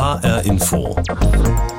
HR 0.00 0.46
Info. 0.46 0.96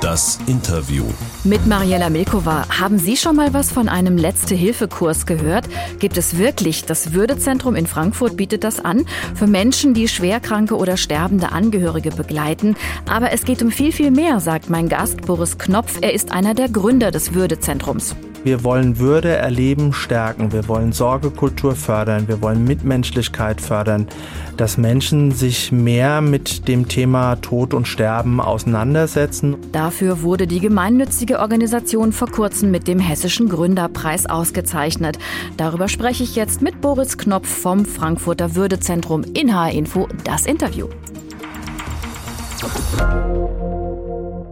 Das 0.00 0.38
Interview. 0.46 1.04
Mit 1.42 1.66
Mariella 1.66 2.08
Milkova. 2.08 2.68
Haben 2.68 3.00
Sie 3.00 3.16
schon 3.16 3.34
mal 3.34 3.52
was 3.52 3.72
von 3.72 3.88
einem 3.88 4.16
Letzte-Hilfe-Kurs 4.16 5.26
gehört? 5.26 5.68
Gibt 5.98 6.16
es 6.16 6.38
wirklich? 6.38 6.84
Das 6.84 7.14
Würdezentrum 7.14 7.74
in 7.74 7.88
Frankfurt 7.88 8.36
bietet 8.36 8.62
das 8.62 8.78
an 8.78 9.06
für 9.34 9.48
Menschen, 9.48 9.92
die 9.92 10.06
schwerkranke 10.06 10.76
oder 10.76 10.96
sterbende 10.96 11.50
Angehörige 11.50 12.12
begleiten. 12.12 12.76
Aber 13.10 13.32
es 13.32 13.44
geht 13.44 13.60
um 13.60 13.72
viel, 13.72 13.90
viel 13.90 14.12
mehr, 14.12 14.38
sagt 14.38 14.70
mein 14.70 14.88
Gast 14.88 15.22
Boris 15.22 15.58
Knopf. 15.58 15.98
Er 16.00 16.12
ist 16.12 16.30
einer 16.30 16.54
der 16.54 16.68
Gründer 16.68 17.10
des 17.10 17.34
Würdezentrums. 17.34 18.14
Wir 18.44 18.64
wollen 18.64 18.98
Würde 18.98 19.28
erleben, 19.28 19.92
stärken. 19.92 20.52
Wir 20.52 20.66
wollen 20.66 20.92
Sorgekultur 20.92 21.76
fördern. 21.76 22.26
Wir 22.26 22.42
wollen 22.42 22.64
Mitmenschlichkeit 22.64 23.60
fördern, 23.60 24.08
dass 24.56 24.76
Menschen 24.76 25.30
sich 25.30 25.70
mehr 25.70 26.20
mit 26.20 26.66
dem 26.66 26.88
Thema 26.88 27.36
Tod 27.36 27.72
und 27.72 27.86
Sterben 27.86 28.40
auseinandersetzen. 28.40 29.56
Dafür 29.70 30.22
wurde 30.22 30.48
die 30.48 30.58
gemeinnützige 30.58 31.38
Organisation 31.38 32.12
vor 32.12 32.28
kurzem 32.28 32.72
mit 32.72 32.88
dem 32.88 32.98
Hessischen 32.98 33.48
Gründerpreis 33.48 34.26
ausgezeichnet. 34.26 35.18
Darüber 35.56 35.88
spreche 35.88 36.24
ich 36.24 36.34
jetzt 36.34 36.62
mit 36.62 36.80
Boris 36.80 37.16
Knopf 37.16 37.48
vom 37.48 37.84
Frankfurter 37.84 38.56
Würdezentrum 38.56 39.22
in 39.34 39.54
HR 39.54 39.70
Info. 39.70 40.08
Das 40.24 40.46
Interview. 40.46 40.88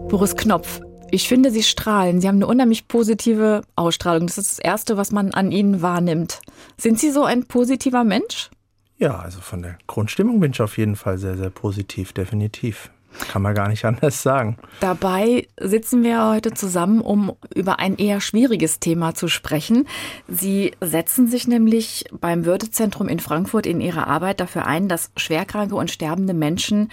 Boris 0.09 0.34
Knopf, 0.36 0.80
ich 1.10 1.28
finde, 1.28 1.50
Sie 1.50 1.62
strahlen. 1.62 2.20
Sie 2.20 2.28
haben 2.28 2.37
eine 2.37 2.46
unheimlich 2.46 2.88
positive 2.88 3.62
Ausstrahlung. 3.77 4.27
Das 4.27 4.38
ist 4.38 4.52
das 4.52 4.59
Erste, 4.59 4.96
was 4.96 5.12
man 5.12 5.32
an 5.32 5.52
Ihnen 5.52 5.82
wahrnimmt. 5.82 6.41
Sind 6.77 6.98
Sie 6.98 7.10
so 7.10 7.24
ein 7.24 7.45
positiver 7.45 8.05
Mensch? 8.05 8.51
Ja, 8.98 9.18
also 9.18 9.41
von 9.41 9.62
der 9.62 9.78
Grundstimmung 9.87 10.41
bin 10.41 10.52
ich 10.52 10.60
auf 10.60 10.77
jeden 10.77 10.96
Fall 10.96 11.18
sehr, 11.18 11.37
sehr 11.37 11.51
positiv, 11.51 12.12
definitiv. 12.12 12.91
Kann 13.28 13.42
man 13.42 13.54
gar 13.54 13.68
nicht 13.68 13.84
anders 13.87 14.23
sagen. 14.23 14.56
Dabei 14.80 15.48
sitzen 15.59 16.02
wir 16.02 16.29
heute 16.29 16.52
zusammen, 16.52 17.01
um 17.01 17.32
über 17.54 17.79
ein 17.79 17.96
eher 17.96 18.21
schwieriges 18.21 18.79
Thema 18.79 19.15
zu 19.15 19.29
sprechen. 19.29 19.88
Sie 20.29 20.73
setzen 20.80 21.27
sich 21.29 21.49
nämlich 21.49 22.04
beim 22.12 22.45
Würdezentrum 22.45 23.09
in 23.09 23.21
Frankfurt 23.21 23.66
in 23.66 23.80
Ihrer 23.80 24.06
Arbeit 24.06 24.40
dafür 24.40 24.66
ein, 24.66 24.88
dass 24.88 25.10
schwerkranke 25.16 25.74
und 25.74 25.90
sterbende 25.90 26.34
Menschen 26.34 26.90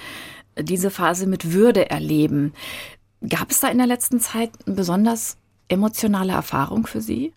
diese 0.60 0.90
Phase 0.90 1.28
mit 1.28 1.54
Würde 1.54 1.90
erleben. 1.90 2.54
Gab 3.28 3.52
es 3.52 3.60
da 3.60 3.70
in 3.70 3.78
der 3.78 3.88
letzten 3.88 4.20
Zeit 4.20 4.52
eine 4.66 4.76
besonders 4.76 5.38
emotionale 5.70 6.34
Erfahrung 6.34 6.86
für 6.86 7.02
Sie? 7.02 7.34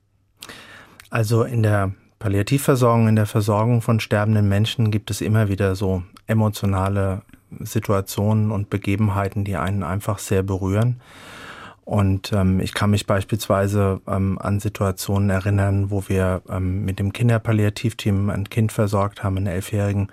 Also 1.08 1.42
in 1.42 1.62
der 1.62 1.92
Palliativversorgung, 2.18 3.08
in 3.08 3.16
der 3.16 3.26
Versorgung 3.26 3.80
von 3.80 3.98
sterbenden 3.98 4.48
Menschen 4.48 4.90
gibt 4.90 5.10
es 5.10 5.20
immer 5.20 5.48
wieder 5.48 5.74
so 5.74 6.02
emotionale 6.26 7.22
Situationen 7.58 8.50
und 8.50 8.70
Begebenheiten, 8.70 9.44
die 9.44 9.56
einen 9.56 9.82
einfach 9.82 10.18
sehr 10.18 10.42
berühren. 10.42 11.00
Und 11.84 12.32
ähm, 12.32 12.60
ich 12.60 12.72
kann 12.72 12.90
mich 12.90 13.06
beispielsweise 13.06 14.00
ähm, 14.06 14.38
an 14.38 14.60
Situationen 14.60 15.28
erinnern, 15.28 15.90
wo 15.90 16.04
wir 16.06 16.42
ähm, 16.48 16.84
mit 16.84 17.00
dem 17.00 17.12
Kinderpalliativteam 17.12 18.30
ein 18.30 18.48
Kind 18.48 18.70
versorgt 18.70 19.24
haben, 19.24 19.38
einen 19.38 19.48
Elfjährigen, 19.48 20.08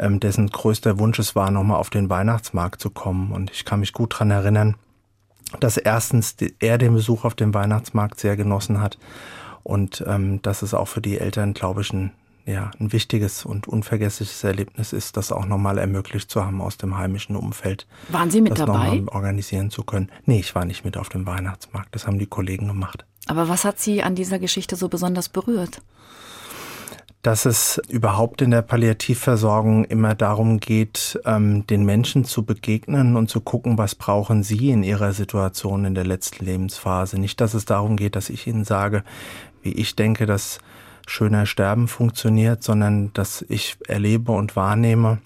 ähm, 0.00 0.18
dessen 0.18 0.48
größter 0.48 0.98
Wunsch 0.98 1.20
es 1.20 1.36
war, 1.36 1.52
nochmal 1.52 1.78
auf 1.78 1.90
den 1.90 2.10
Weihnachtsmarkt 2.10 2.80
zu 2.80 2.90
kommen. 2.90 3.30
Und 3.30 3.52
ich 3.52 3.64
kann 3.64 3.78
mich 3.78 3.92
gut 3.92 4.18
dran 4.18 4.32
erinnern, 4.32 4.74
dass 5.60 5.76
erstens 5.76 6.36
er 6.60 6.78
den 6.78 6.94
Besuch 6.94 7.24
auf 7.24 7.34
dem 7.34 7.54
Weihnachtsmarkt 7.54 8.20
sehr 8.20 8.36
genossen 8.36 8.80
hat 8.80 8.98
und 9.62 10.04
ähm, 10.06 10.40
dass 10.42 10.62
es 10.62 10.74
auch 10.74 10.88
für 10.88 11.00
die 11.00 11.18
Eltern, 11.18 11.54
glaube 11.54 11.82
ich, 11.82 11.92
ein, 11.92 12.12
ja, 12.46 12.70
ein 12.80 12.92
wichtiges 12.92 13.44
und 13.44 13.68
unvergessliches 13.68 14.42
Erlebnis 14.42 14.92
ist, 14.92 15.16
das 15.16 15.30
auch 15.30 15.46
nochmal 15.46 15.78
ermöglicht 15.78 16.30
zu 16.30 16.44
haben 16.44 16.60
aus 16.60 16.76
dem 16.76 16.98
heimischen 16.98 17.36
Umfeld. 17.36 17.86
Waren 18.08 18.30
Sie 18.30 18.40
mit 18.40 18.52
das 18.52 18.66
dabei? 18.66 19.02
organisieren 19.06 19.70
zu 19.70 19.84
können. 19.84 20.10
Nee, 20.24 20.40
ich 20.40 20.54
war 20.54 20.64
nicht 20.64 20.84
mit 20.84 20.96
auf 20.96 21.08
dem 21.08 21.26
Weihnachtsmarkt. 21.26 21.94
Das 21.94 22.06
haben 22.06 22.18
die 22.18 22.26
Kollegen 22.26 22.66
gemacht. 22.66 23.04
Aber 23.26 23.48
was 23.48 23.64
hat 23.64 23.78
Sie 23.78 24.02
an 24.02 24.16
dieser 24.16 24.40
Geschichte 24.40 24.74
so 24.74 24.88
besonders 24.88 25.28
berührt? 25.28 25.80
Dass 27.22 27.46
es 27.46 27.80
überhaupt 27.88 28.42
in 28.42 28.50
der 28.50 28.62
Palliativversorgung 28.62 29.84
immer 29.84 30.16
darum 30.16 30.58
geht, 30.58 31.20
ähm, 31.24 31.64
den 31.68 31.84
Menschen 31.84 32.24
zu 32.24 32.44
begegnen 32.44 33.16
und 33.16 33.30
zu 33.30 33.40
gucken, 33.40 33.78
was 33.78 33.94
brauchen 33.94 34.42
sie 34.42 34.70
in 34.70 34.82
ihrer 34.82 35.12
Situation 35.12 35.84
in 35.84 35.94
der 35.94 36.04
letzten 36.04 36.44
Lebensphase. 36.44 37.20
Nicht, 37.20 37.40
dass 37.40 37.54
es 37.54 37.64
darum 37.64 37.96
geht, 37.96 38.16
dass 38.16 38.28
ich 38.28 38.48
ihnen 38.48 38.64
sage, 38.64 39.04
wie 39.62 39.72
ich 39.72 39.94
denke, 39.94 40.26
dass 40.26 40.58
schöner 41.06 41.46
Sterben 41.46 41.86
funktioniert, 41.86 42.64
sondern 42.64 43.12
dass 43.12 43.44
ich 43.48 43.76
erlebe 43.86 44.32
und 44.32 44.56
wahrnehme, 44.56 45.18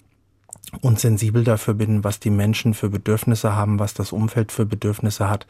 und 0.81 1.01
sensibel 1.01 1.45
dafür 1.45 1.75
bin, 1.75 2.05
was 2.05 2.21
die 2.21 2.31
Menschen 2.31 2.75
für 2.75 2.89
Bedürfnisse 2.89 3.55
haben, 3.55 3.79
was 3.79 3.95
das 3.95 4.13
Umfeld 4.13 4.53
für 4.53 4.67
Bedürfnisse 4.67 5.29
hat 5.29 5.47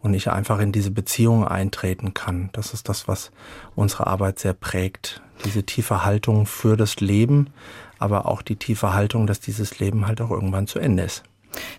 und 0.00 0.14
ich 0.14 0.30
einfach 0.30 0.58
in 0.60 0.72
diese 0.72 0.90
Beziehung 0.90 1.46
eintreten 1.46 2.14
kann. 2.14 2.50
Das 2.52 2.74
ist 2.74 2.88
das, 2.88 3.08
was 3.08 3.30
unsere 3.74 4.06
Arbeit 4.06 4.38
sehr 4.38 4.54
prägt. 4.54 5.22
Diese 5.44 5.64
tiefe 5.64 6.04
Haltung 6.04 6.46
für 6.46 6.76
das 6.76 7.00
Leben, 7.00 7.48
aber 7.98 8.26
auch 8.26 8.42
die 8.42 8.56
tiefe 8.56 8.94
Haltung, 8.94 9.26
dass 9.26 9.40
dieses 9.40 9.78
Leben 9.78 10.06
halt 10.06 10.20
auch 10.20 10.30
irgendwann 10.30 10.66
zu 10.66 10.78
Ende 10.78 11.04
ist. 11.04 11.24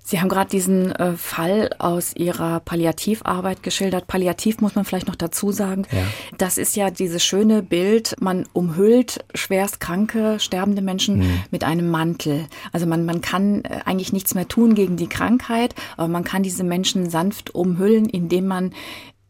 Sie 0.04 0.20
haben 0.20 0.30
gerade 0.30 0.50
diesen 0.50 0.92
äh, 0.92 1.14
Fall 1.14 1.70
aus 1.80 2.16
Ihrer 2.16 2.60
Palliativarbeit 2.60 3.64
geschildert. 3.64 4.08
Palliativ 4.08 4.60
muss 4.62 4.76
man 4.76 4.86
vielleicht 4.86 5.08
noch 5.08 5.16
dazu 5.16 5.52
sagen. 5.52 5.86
Ja. 5.92 6.04
Das 6.38 6.58
ist 6.58 6.76
ja 6.76 6.92
dieses 6.92 7.24
schöne 7.24 7.64
Bild, 7.64 8.16
man 8.20 8.46
umhüllt 8.54 9.24
schwerst 9.34 9.80
kranke, 9.80 10.40
sterbende 10.40 10.82
Menschen 10.82 11.20
mhm. 11.20 11.44
mit 11.52 11.64
einem 11.64 11.90
Mantel. 11.90 12.48
Also 12.72 12.86
man, 12.86 13.06
man 13.06 13.22
kann 13.22 13.64
äh, 13.64 13.80
eigentlich 13.86 14.14
nichts 14.14 14.36
mehr 14.36 14.48
tun 14.48 14.76
gegen 14.76 14.98
die 14.98 15.08
Krankheit, 15.08 15.76
aber 15.98 16.08
man 16.08 16.24
kann 16.24 16.44
diese 16.44 16.64
Menschen 16.64 17.10
sanft 17.10 17.56
umhüllen, 17.56 18.08
indem 18.08 18.48
man 18.48 18.74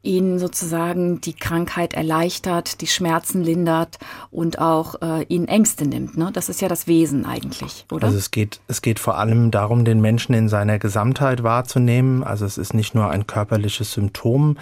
ihnen 0.03 0.37
sozusagen 0.37 1.21
die 1.21 1.33
Krankheit 1.33 1.93
erleichtert, 1.93 2.81
die 2.81 2.87
Schmerzen 2.87 3.41
lindert 3.41 3.97
und 4.31 4.59
auch 4.59 5.01
äh, 5.01 5.23
ihnen 5.29 5.47
Ängste 5.47 5.87
nimmt. 5.87 6.17
Ne? 6.17 6.29
Das 6.33 6.49
ist 6.49 6.61
ja 6.61 6.67
das 6.67 6.87
Wesen 6.87 7.25
eigentlich, 7.25 7.85
oder? 7.89 8.07
Also 8.07 8.17
es 8.17 8.29
geht, 8.29 8.59
es 8.67 8.81
geht 8.81 8.99
vor 8.99 9.17
allem 9.17 9.49
darum, 9.49 9.85
den 9.85 10.01
Menschen 10.01 10.33
in 10.33 10.49
seiner 10.49 10.77
Gesamtheit 10.77 11.41
wahrzunehmen. 11.41 12.23
Also 12.23 12.45
es 12.45 12.57
ist 12.57 12.73
nicht 12.73 12.93
nur 12.93 13.09
ein 13.09 13.27
körperliches 13.27 13.93
Symptom, 13.93 14.57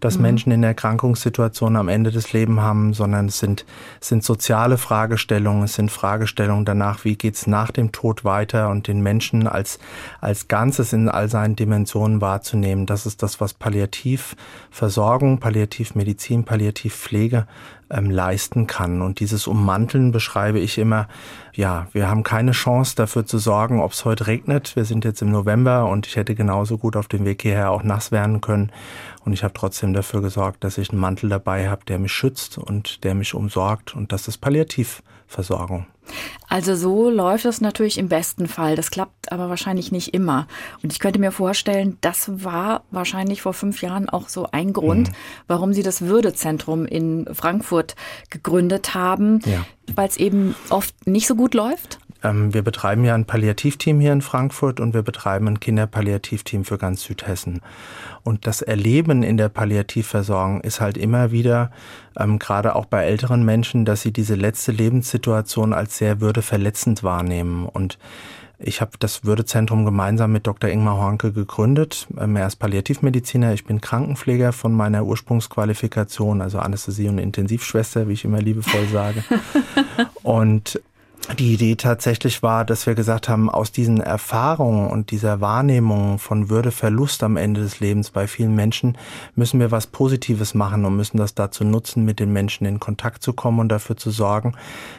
das 0.00 0.16
mhm. 0.16 0.22
Menschen 0.22 0.52
in 0.52 0.62
Erkrankungssituationen 0.62 1.76
am 1.76 1.88
Ende 1.88 2.10
des 2.10 2.32
Lebens 2.32 2.60
haben, 2.60 2.94
sondern 2.94 3.26
es 3.26 3.38
sind, 3.38 3.64
sind 4.00 4.24
soziale 4.24 4.78
Fragestellungen, 4.78 5.64
es 5.64 5.74
sind 5.74 5.90
Fragestellungen 5.90 6.64
danach, 6.64 7.04
wie 7.04 7.16
geht's 7.16 7.46
nach 7.46 7.70
dem 7.70 7.92
Tod 7.92 8.24
weiter 8.24 8.70
und 8.70 8.88
den 8.88 9.00
Menschen 9.00 9.46
als, 9.46 9.78
als 10.20 10.48
Ganzes 10.48 10.92
in 10.92 11.08
all 11.08 11.28
seinen 11.28 11.56
Dimensionen 11.56 12.20
wahrzunehmen. 12.20 12.86
Das 12.86 13.06
ist 13.06 13.22
das, 13.22 13.40
was 13.40 13.54
Palliativversorgung, 13.54 15.38
Palliativmedizin, 15.38 16.44
Palliativpflege 16.44 17.46
ähm, 17.90 18.10
leisten 18.10 18.66
kann. 18.66 19.02
Und 19.02 19.20
dieses 19.20 19.46
Ummanteln 19.46 20.12
beschreibe 20.12 20.58
ich 20.58 20.78
immer, 20.78 21.08
ja, 21.54 21.86
wir 21.92 22.08
haben 22.08 22.22
keine 22.22 22.52
Chance 22.52 22.96
dafür 22.96 23.26
zu 23.26 23.38
sorgen, 23.38 23.80
ob 23.80 23.92
es 23.92 24.04
heute 24.04 24.26
regnet. 24.26 24.76
Wir 24.76 24.84
sind 24.84 25.04
jetzt 25.04 25.22
im 25.22 25.30
November 25.30 25.86
und 25.86 26.06
ich 26.06 26.16
hätte 26.16 26.34
genauso 26.34 26.78
gut 26.78 26.96
auf 26.96 27.08
dem 27.08 27.24
Weg 27.24 27.42
hierher 27.42 27.70
auch 27.70 27.82
nass 27.82 28.12
werden 28.12 28.40
können. 28.40 28.70
Und 29.24 29.32
ich 29.32 29.42
habe 29.42 29.54
trotzdem 29.54 29.92
dafür 29.92 30.22
gesorgt, 30.22 30.64
dass 30.64 30.78
ich 30.78 30.90
einen 30.90 31.00
Mantel 31.00 31.30
dabei 31.30 31.68
habe, 31.68 31.84
der 31.86 31.98
mich 31.98 32.12
schützt 32.12 32.58
und 32.58 33.04
der 33.04 33.14
mich 33.14 33.34
umsorgt. 33.34 33.94
Und 33.94 34.12
das 34.12 34.28
ist 34.28 34.38
Palliativversorgung. 35.26 35.86
Also 36.48 36.76
so 36.76 37.10
läuft 37.10 37.44
es 37.44 37.60
natürlich 37.60 37.98
im 37.98 38.08
besten 38.08 38.46
Fall. 38.46 38.76
Das 38.76 38.90
klappt 38.90 39.32
aber 39.32 39.48
wahrscheinlich 39.48 39.90
nicht 39.90 40.14
immer. 40.14 40.46
Und 40.82 40.92
ich 40.92 41.00
könnte 41.00 41.18
mir 41.18 41.32
vorstellen, 41.32 41.98
das 42.00 42.44
war 42.44 42.84
wahrscheinlich 42.90 43.42
vor 43.42 43.52
fünf 43.52 43.82
Jahren 43.82 44.08
auch 44.08 44.28
so 44.28 44.48
ein 44.52 44.72
Grund, 44.72 45.10
mhm. 45.10 45.14
warum 45.48 45.72
Sie 45.72 45.82
das 45.82 46.02
Würdezentrum 46.02 46.86
in 46.86 47.26
Frankfurt 47.32 47.96
gegründet 48.30 48.94
haben, 48.94 49.40
ja. 49.44 49.64
weil 49.94 50.08
es 50.08 50.16
eben 50.16 50.54
oft 50.70 50.94
nicht 51.06 51.26
so 51.26 51.34
gut 51.34 51.54
läuft. 51.54 51.95
Ähm, 52.22 52.54
wir 52.54 52.62
betreiben 52.62 53.04
ja 53.04 53.14
ein 53.14 53.24
Palliativteam 53.24 54.00
hier 54.00 54.12
in 54.12 54.22
Frankfurt 54.22 54.80
und 54.80 54.94
wir 54.94 55.02
betreiben 55.02 55.48
ein 55.48 55.60
Kinderpalliativteam 55.60 56.64
für 56.64 56.78
ganz 56.78 57.02
Südhessen. 57.02 57.60
Und 58.22 58.46
das 58.46 58.62
Erleben 58.62 59.22
in 59.22 59.36
der 59.36 59.48
Palliativversorgung 59.48 60.60
ist 60.62 60.80
halt 60.80 60.96
immer 60.96 61.30
wieder, 61.30 61.70
ähm, 62.18 62.38
gerade 62.38 62.74
auch 62.74 62.86
bei 62.86 63.04
älteren 63.04 63.44
Menschen, 63.44 63.84
dass 63.84 64.02
sie 64.02 64.12
diese 64.12 64.34
letzte 64.34 64.72
Lebenssituation 64.72 65.72
als 65.72 65.98
sehr 65.98 66.20
würdeverletzend 66.20 67.02
wahrnehmen. 67.02 67.66
Und 67.66 67.98
ich 68.58 68.80
habe 68.80 68.92
das 68.98 69.24
Würdezentrum 69.24 69.84
gemeinsam 69.84 70.32
mit 70.32 70.46
Dr. 70.46 70.70
Ingmar 70.70 70.96
Hornke 70.96 71.32
gegründet. 71.32 72.08
Ähm, 72.18 72.36
er 72.36 72.46
ist 72.46 72.56
Palliativmediziner, 72.56 73.52
ich 73.52 73.64
bin 73.64 73.80
Krankenpfleger 73.80 74.52
von 74.52 74.72
meiner 74.72 75.04
Ursprungsqualifikation, 75.04 76.40
also 76.40 76.58
Anästhesie- 76.58 77.08
und 77.08 77.18
Intensivschwester, 77.18 78.08
wie 78.08 78.14
ich 78.14 78.24
immer 78.24 78.40
liebevoll 78.40 78.86
sage. 78.86 79.22
und 80.22 80.80
die 81.34 81.54
Idee 81.54 81.74
tatsächlich 81.74 82.42
war, 82.42 82.64
dass 82.64 82.86
wir 82.86 82.94
gesagt 82.94 83.28
haben, 83.28 83.50
aus 83.50 83.72
diesen 83.72 84.00
Erfahrungen 84.00 84.88
und 84.88 85.10
dieser 85.10 85.40
Wahrnehmung 85.40 86.18
von 86.18 86.48
Würdeverlust 86.48 87.22
am 87.22 87.36
Ende 87.36 87.62
des 87.62 87.80
Lebens 87.80 88.10
bei 88.10 88.26
vielen 88.26 88.54
Menschen 88.54 88.96
müssen 89.34 89.58
wir 89.58 89.70
was 89.70 89.88
Positives 89.88 90.54
machen 90.54 90.84
und 90.84 90.96
müssen 90.96 91.18
das 91.18 91.34
dazu 91.34 91.64
nutzen, 91.64 92.04
mit 92.04 92.20
den 92.20 92.32
Menschen 92.32 92.66
in 92.66 92.80
Kontakt 92.80 93.22
zu 93.22 93.32
kommen 93.32 93.58
und 93.58 93.68
dafür 93.68 93.96
zu 93.96 94.10
sorgen, 94.10 94.54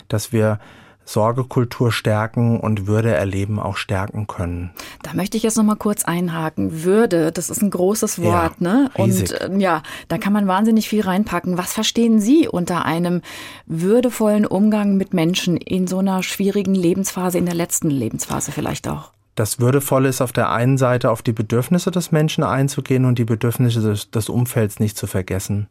dass 0.09 0.33
wir 0.33 0.59
Sorgekultur 1.07 1.93
stärken 1.93 2.59
und 2.59 2.85
Würde 2.85 3.13
erleben 3.13 3.59
auch 3.59 3.77
stärken 3.77 4.27
können. 4.27 4.71
Da 5.03 5.13
möchte 5.13 5.37
ich 5.37 5.43
jetzt 5.43 5.55
noch 5.55 5.63
mal 5.63 5.75
kurz 5.75 6.03
einhaken. 6.03 6.83
Würde, 6.83 7.31
das 7.31 7.49
ist 7.49 7.61
ein 7.61 7.71
großes 7.71 8.21
Wort, 8.21 8.55
ja, 8.59 8.67
ne? 8.67 8.91
Und 8.93 9.31
äh, 9.31 9.49
ja, 9.57 9.83
da 10.09 10.17
kann 10.17 10.33
man 10.33 10.47
wahnsinnig 10.47 10.89
viel 10.89 11.01
reinpacken. 11.01 11.57
Was 11.57 11.71
verstehen 11.71 12.19
Sie 12.19 12.49
unter 12.49 12.83
einem 12.83 13.21
würdevollen 13.65 14.45
Umgang 14.45 14.97
mit 14.97 15.13
Menschen 15.13 15.55
in 15.55 15.87
so 15.87 15.99
einer 15.99 16.23
schwierigen 16.23 16.75
Lebensphase, 16.75 17.37
in 17.37 17.45
der 17.45 17.55
letzten 17.55 17.89
Lebensphase 17.89 18.51
vielleicht 18.51 18.89
auch? 18.89 19.11
Das 19.35 19.59
Würdevolle 19.61 20.09
ist 20.09 20.19
auf 20.19 20.33
der 20.33 20.51
einen 20.51 20.77
Seite 20.77 21.09
auf 21.09 21.21
die 21.21 21.31
Bedürfnisse 21.31 21.91
des 21.91 22.11
Menschen 22.11 22.43
einzugehen 22.43 23.05
und 23.05 23.17
die 23.17 23.23
Bedürfnisse 23.23 23.81
des, 23.81 24.11
des 24.11 24.27
Umfelds 24.27 24.81
nicht 24.81 24.97
zu 24.97 25.07
vergessen. 25.07 25.69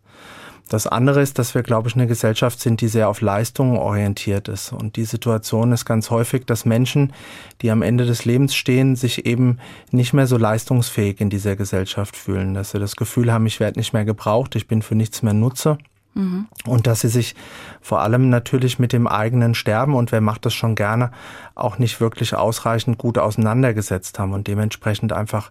Das 0.69 0.87
andere 0.87 1.23
ist, 1.23 1.39
dass 1.39 1.55
wir, 1.55 1.63
glaube 1.63 1.89
ich, 1.89 1.95
eine 1.95 2.07
Gesellschaft 2.07 2.61
sind, 2.61 2.81
die 2.81 2.89
sehr 2.89 3.09
auf 3.09 3.21
Leistungen 3.21 3.77
orientiert 3.77 4.49
ist. 4.49 4.73
Und 4.73 4.97
die 4.97 5.05
Situation 5.05 5.71
ist 5.73 5.85
ganz 5.85 6.11
häufig, 6.11 6.45
dass 6.45 6.65
Menschen, 6.65 7.13
die 7.63 7.71
am 7.71 7.83
Ende 7.83 8.05
des 8.05 8.25
Lebens 8.25 8.55
stehen, 8.55 8.97
sich 8.97 9.27
eben 9.27 9.59
nicht 9.93 10.13
mehr 10.13 10.27
so 10.27 10.37
leistungsfähig 10.37 11.21
in 11.21 11.31
dieser 11.31 11.55
Gesellschaft 11.55 12.17
fühlen. 12.17 12.55
Dass 12.55 12.73
sie 12.73 12.81
das 12.81 12.97
Gefühl 12.97 13.33
haben, 13.33 13.47
ich 13.47 13.61
werde 13.61 13.79
nicht 13.79 13.93
mehr 13.93 14.05
gebraucht, 14.05 14.57
ich 14.57 14.67
bin 14.67 14.83
für 14.83 14.97
nichts 14.97 15.23
mehr 15.23 15.35
Nutze. 15.35 15.79
Mhm. 16.15 16.47
Und 16.65 16.87
dass 16.87 17.03
sie 17.03 17.09
sich 17.09 17.37
vor 17.81 18.01
allem 18.01 18.31
natürlich 18.31 18.79
mit 18.79 18.93
dem 18.93 19.07
eigenen 19.07 19.55
Sterben 19.55 19.95
und 19.95 20.13
wer 20.13 20.23
macht 20.23 20.47
das 20.47 20.55
schon 20.55 20.75
gerne, 20.75 21.11
auch 21.55 21.79
nicht 21.79 22.01
wirklich 22.01 22.35
ausreichend 22.35 22.97
gut 22.97 23.19
auseinandergesetzt 23.19 24.19
haben 24.19 24.33
und 24.33 24.47
dementsprechend 24.49 25.13
einfach 25.13 25.51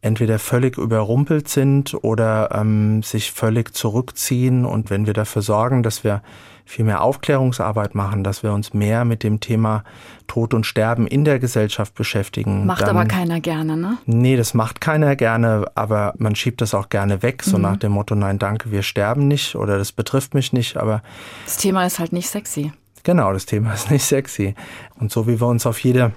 entweder 0.00 0.38
völlig 0.38 0.78
überrumpelt 0.78 1.48
sind 1.48 1.94
oder 2.02 2.50
ähm, 2.52 3.02
sich 3.02 3.32
völlig 3.32 3.74
zurückziehen. 3.74 4.64
Und 4.64 4.90
wenn 4.90 5.06
wir 5.06 5.14
dafür 5.14 5.42
sorgen, 5.42 5.82
dass 5.82 6.04
wir 6.04 6.22
viel 6.66 6.84
mehr 6.84 7.00
Aufklärungsarbeit 7.00 7.94
machen, 7.94 8.24
dass 8.24 8.42
wir 8.42 8.52
uns 8.52 8.74
mehr 8.74 9.04
mit 9.04 9.22
dem 9.22 9.38
Thema 9.38 9.84
Tod 10.26 10.52
und 10.52 10.66
Sterben 10.66 11.06
in 11.06 11.24
der 11.24 11.38
Gesellschaft 11.38 11.94
beschäftigen. 11.94 12.66
Macht 12.66 12.82
dann, 12.82 12.96
aber 12.96 13.06
keiner 13.06 13.40
gerne, 13.40 13.76
ne? 13.76 13.98
Nee, 14.04 14.36
das 14.36 14.52
macht 14.52 14.80
keiner 14.80 15.14
gerne, 15.14 15.66
aber 15.76 16.12
man 16.18 16.34
schiebt 16.34 16.60
das 16.60 16.74
auch 16.74 16.88
gerne 16.88 17.22
weg, 17.22 17.44
so 17.44 17.56
mhm. 17.56 17.62
nach 17.62 17.76
dem 17.76 17.92
Motto, 17.92 18.16
nein, 18.16 18.40
danke, 18.40 18.72
wir 18.72 18.82
sterben 18.82 19.28
nicht 19.28 19.54
oder 19.54 19.78
das 19.78 19.92
betrifft 19.92 20.34
mich 20.34 20.52
nicht, 20.52 20.76
aber. 20.76 21.02
Das 21.44 21.56
Thema 21.56 21.86
ist 21.86 22.00
halt 22.00 22.12
nicht 22.12 22.28
sexy. 22.28 22.72
Genau, 23.04 23.32
das 23.32 23.46
Thema 23.46 23.72
ist 23.74 23.90
nicht 23.92 24.04
sexy. 24.04 24.56
Und 24.98 25.12
so 25.12 25.28
wie 25.28 25.40
wir 25.40 25.46
uns 25.46 25.66
auf 25.66 25.78
jede 25.78 26.10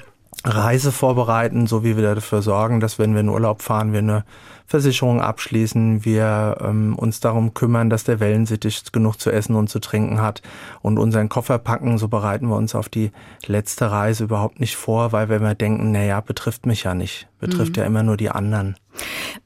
Reise 0.45 0.91
vorbereiten, 0.91 1.67
so 1.67 1.83
wie 1.83 1.97
wir 1.97 2.15
dafür 2.15 2.41
sorgen, 2.41 2.79
dass 2.79 2.97
wenn 2.97 3.13
wir 3.13 3.21
in 3.21 3.29
Urlaub 3.29 3.61
fahren, 3.61 3.91
wir 3.91 3.99
eine 3.99 4.23
Versicherung 4.65 5.19
abschließen, 5.19 6.05
wir 6.05 6.57
ähm, 6.61 6.95
uns 6.95 7.19
darum 7.19 7.55
kümmern, 7.55 7.89
dass 7.89 8.03
der 8.03 8.19
Wellensittich 8.19 8.91
genug 8.91 9.19
zu 9.19 9.31
essen 9.31 9.55
und 9.55 9.67
zu 9.67 9.79
trinken 9.79 10.21
hat 10.21 10.43
und 10.81 10.99
unseren 10.99 11.27
Koffer 11.27 11.57
packen, 11.57 11.97
so 11.97 12.07
bereiten 12.07 12.47
wir 12.47 12.55
uns 12.55 12.75
auf 12.75 12.87
die 12.87 13.11
letzte 13.47 13.91
Reise 13.91 14.25
überhaupt 14.25 14.59
nicht 14.59 14.75
vor, 14.75 15.11
weil 15.11 15.27
wir 15.27 15.37
immer 15.37 15.55
denken, 15.55 15.91
naja, 15.91 16.21
betrifft 16.21 16.67
mich 16.67 16.83
ja 16.83 16.93
nicht, 16.93 17.27
betrifft 17.39 17.77
mhm. 17.77 17.81
ja 17.81 17.87
immer 17.87 18.03
nur 18.03 18.15
die 18.15 18.29
anderen. 18.29 18.75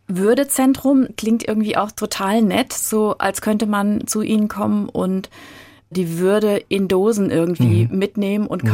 Würdezentrum 0.07 1.07
klingt 1.15 1.47
irgendwie 1.47 1.77
auch 1.77 1.91
total 1.91 2.41
nett, 2.41 2.73
so 2.73 3.17
als 3.17 3.41
könnte 3.41 3.65
man 3.65 4.05
zu 4.05 4.21
Ihnen 4.21 4.49
kommen 4.49 4.89
und 4.89 5.29
die 5.89 6.19
Würde 6.19 6.57
in 6.67 6.87
Dosen 6.89 7.31
irgendwie 7.31 7.87
mhm. 7.89 7.97
mitnehmen 7.97 8.47
und 8.47 8.65
mhm. 8.65 8.67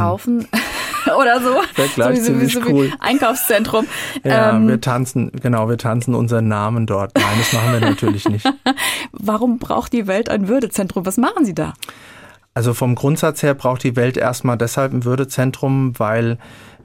oder 1.20 1.42
so. 1.42 1.56
Vergleich 1.74 2.20
so, 2.20 2.26
ziemlich 2.26 2.54
so, 2.54 2.62
cool. 2.68 2.92
Einkaufszentrum. 3.00 3.88
Ja, 4.24 4.52
ähm, 4.52 4.68
wir 4.68 4.82
tanzen, 4.82 5.32
genau, 5.42 5.70
wir 5.70 5.78
tanzen 5.78 6.16
unseren 6.16 6.48
Namen 6.48 6.86
dort. 6.86 7.16
Nein, 7.16 7.26
das 7.38 7.54
machen 7.54 7.74
wir 7.74 7.80
natürlich 7.82 8.28
nicht. 8.28 8.46
Warum 9.12 9.60
braucht 9.60 9.94
die 9.94 10.08
Welt 10.08 10.30
ein 10.30 10.48
Würdezentrum? 10.48 11.06
Was 11.06 11.18
machen 11.18 11.46
Sie 11.46 11.56
da? 11.56 11.74
Also 12.54 12.74
vom 12.74 12.96
Grundsatz 12.96 13.44
her 13.44 13.54
braucht 13.54 13.84
die 13.84 13.96
Welt 13.96 14.18
erstmal 14.18 14.58
deshalb 14.58 14.92
ein 14.92 15.06
Würdezentrum, 15.06 15.98
weil 15.98 16.38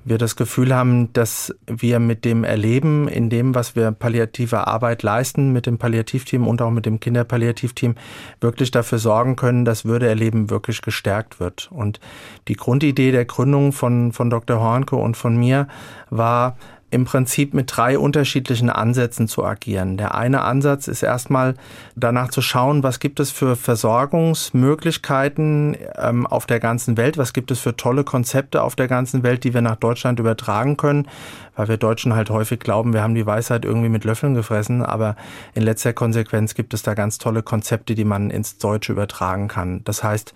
wir 0.05 0.19
das 0.19 0.37
Gefühl 0.37 0.75
haben, 0.75 1.13
dass 1.13 1.55
wir 1.67 1.99
mit 1.99 2.25
dem 2.25 2.45
Erleben, 2.45 3.09
in 3.09 3.31
dem, 3.31 3.55
was 3.55 3.75
wir 3.75 3.91
palliative 3.93 4.67
Arbeit 4.67 5.03
leisten, 5.03 5.53
mit 5.53 5.67
dem 5.67 5.79
Palliativteam 5.79 6.47
und 6.47 6.61
auch 6.63 6.71
mit 6.71 6.87
dem 6.87 7.01
Kinderpalliativteam, 7.01 7.95
wirklich 8.41 8.71
dafür 8.71 8.99
sorgen 8.99 9.37
können, 9.37 9.65
dass 9.65 9.85
Würdeerleben 9.85 10.51
wirklich 10.51 10.83
gestärkt 10.83 11.41
wird. 11.41 11.71
Und 11.73 12.01
die 12.49 12.57
Grundidee 12.57 13.13
der 13.13 13.25
Gründung 13.25 13.73
von, 13.73 14.13
von 14.13 14.31
Dr. 14.31 14.61
Hornke 14.61 14.97
und 14.97 15.17
von 15.17 15.37
mir 15.37 15.69
war, 16.11 16.57
im 16.95 17.05
Prinzip 17.05 17.53
mit 17.55 17.77
drei 17.77 17.99
unterschiedlichen 17.99 18.71
Ansätzen 18.71 19.27
zu 19.27 19.45
agieren. 19.45 19.97
Der 19.97 20.15
eine 20.15 20.43
Ansatz 20.43 20.87
ist 20.87 21.03
erstmal 21.03 21.55
danach 21.97 22.29
zu 22.29 22.41
schauen, 22.41 22.85
was 22.85 23.01
gibt 23.01 23.19
es 23.19 23.33
für 23.33 23.57
Versorgungsmöglichkeiten 23.57 25.77
ähm, 25.99 26.25
auf 26.25 26.47
der 26.47 26.61
ganzen 26.61 26.97
Welt, 26.97 27.19
was 27.19 27.33
gibt 27.33 27.51
es 27.51 27.59
für 27.59 27.77
tolle 27.77 28.05
Konzepte 28.05 28.63
auf 28.63 28.77
der 28.77 28.87
ganzen 28.87 29.25
Welt, 29.25 29.43
die 29.43 29.55
wir 29.55 29.61
nach 29.61 29.75
Deutschland 29.75 30.21
übertragen 30.21 30.77
können, 30.77 31.09
weil 31.57 31.69
wir 31.69 31.77
Deutschen 31.77 32.15
halt 32.15 32.31
häufig 32.31 32.61
glauben, 32.61 32.93
wir 32.93 33.03
haben 33.03 33.15
die 33.15 33.27
Weisheit 33.27 33.65
irgendwie 33.65 33.89
mit 33.89 34.05
Löffeln 34.05 34.35
gefressen, 34.35 34.83
aber 34.83 35.17
in 35.55 35.63
letzter 35.63 35.93
Konsequenz 35.93 36.55
gibt 36.55 36.75
es 36.75 36.83
da 36.83 36.95
ganz 36.95 37.19
tolle 37.19 37.43
Konzepte, 37.43 37.95
die 37.95 38.05
man 38.05 38.31
ins 38.31 38.59
Deutsche 38.59 38.93
übertragen 38.93 39.49
kann. 39.49 39.83
Das 39.85 40.03
heißt, 40.03 40.35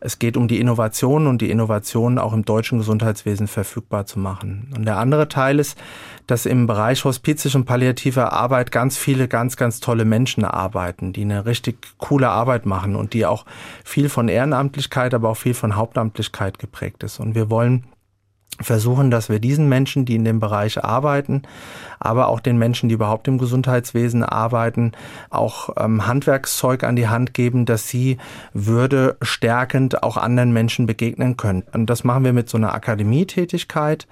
es 0.00 0.18
geht 0.18 0.38
um 0.38 0.48
die 0.48 0.58
Innovation 0.58 1.26
und 1.26 1.42
die 1.42 1.50
Innovation 1.50 2.18
auch 2.18 2.32
im 2.32 2.44
deutschen 2.44 2.78
Gesundheitswesen 2.78 3.48
verfügbar 3.48 4.06
zu 4.06 4.18
machen. 4.18 4.72
Und 4.74 4.86
der 4.86 4.96
andere 4.96 5.28
Teil 5.28 5.58
ist, 5.58 5.78
dass 6.26 6.46
im 6.46 6.66
Bereich 6.66 7.04
hospizische 7.04 7.58
und 7.58 7.66
palliative 7.66 8.32
Arbeit 8.32 8.72
ganz 8.72 8.96
viele 8.96 9.28
ganz, 9.28 9.56
ganz 9.56 9.80
tolle 9.80 10.06
Menschen 10.06 10.44
arbeiten, 10.44 11.12
die 11.12 11.22
eine 11.22 11.44
richtig 11.44 11.76
coole 11.98 12.30
Arbeit 12.30 12.64
machen 12.64 12.96
und 12.96 13.12
die 13.12 13.26
auch 13.26 13.44
viel 13.84 14.08
von 14.08 14.28
Ehrenamtlichkeit, 14.28 15.12
aber 15.12 15.28
auch 15.28 15.36
viel 15.36 15.54
von 15.54 15.76
Hauptamtlichkeit 15.76 16.58
geprägt 16.58 17.02
ist. 17.02 17.20
Und 17.20 17.34
wir 17.34 17.50
wollen 17.50 17.84
versuchen, 18.60 19.10
dass 19.10 19.28
wir 19.28 19.40
diesen 19.40 19.68
Menschen, 19.68 20.04
die 20.04 20.14
in 20.14 20.24
dem 20.24 20.40
Bereich 20.40 20.82
arbeiten, 20.82 21.42
aber 21.98 22.28
auch 22.28 22.40
den 22.40 22.58
Menschen, 22.58 22.88
die 22.88 22.94
überhaupt 22.94 23.28
im 23.28 23.38
Gesundheitswesen 23.38 24.22
arbeiten, 24.22 24.92
auch 25.30 25.70
ähm, 25.78 26.06
Handwerkszeug 26.06 26.84
an 26.84 26.96
die 26.96 27.08
Hand 27.08 27.34
geben, 27.34 27.66
dass 27.66 27.88
sie 27.88 28.18
Würde 28.52 29.16
stärkend 29.22 30.02
auch 30.02 30.16
anderen 30.16 30.52
Menschen 30.52 30.86
begegnen 30.86 31.36
können. 31.36 31.64
Und 31.72 31.86
das 31.86 32.04
machen 32.04 32.24
wir 32.24 32.32
mit 32.32 32.48
so 32.48 32.56
einer 32.56 32.74
Akademietätigkeit. 32.74 34.06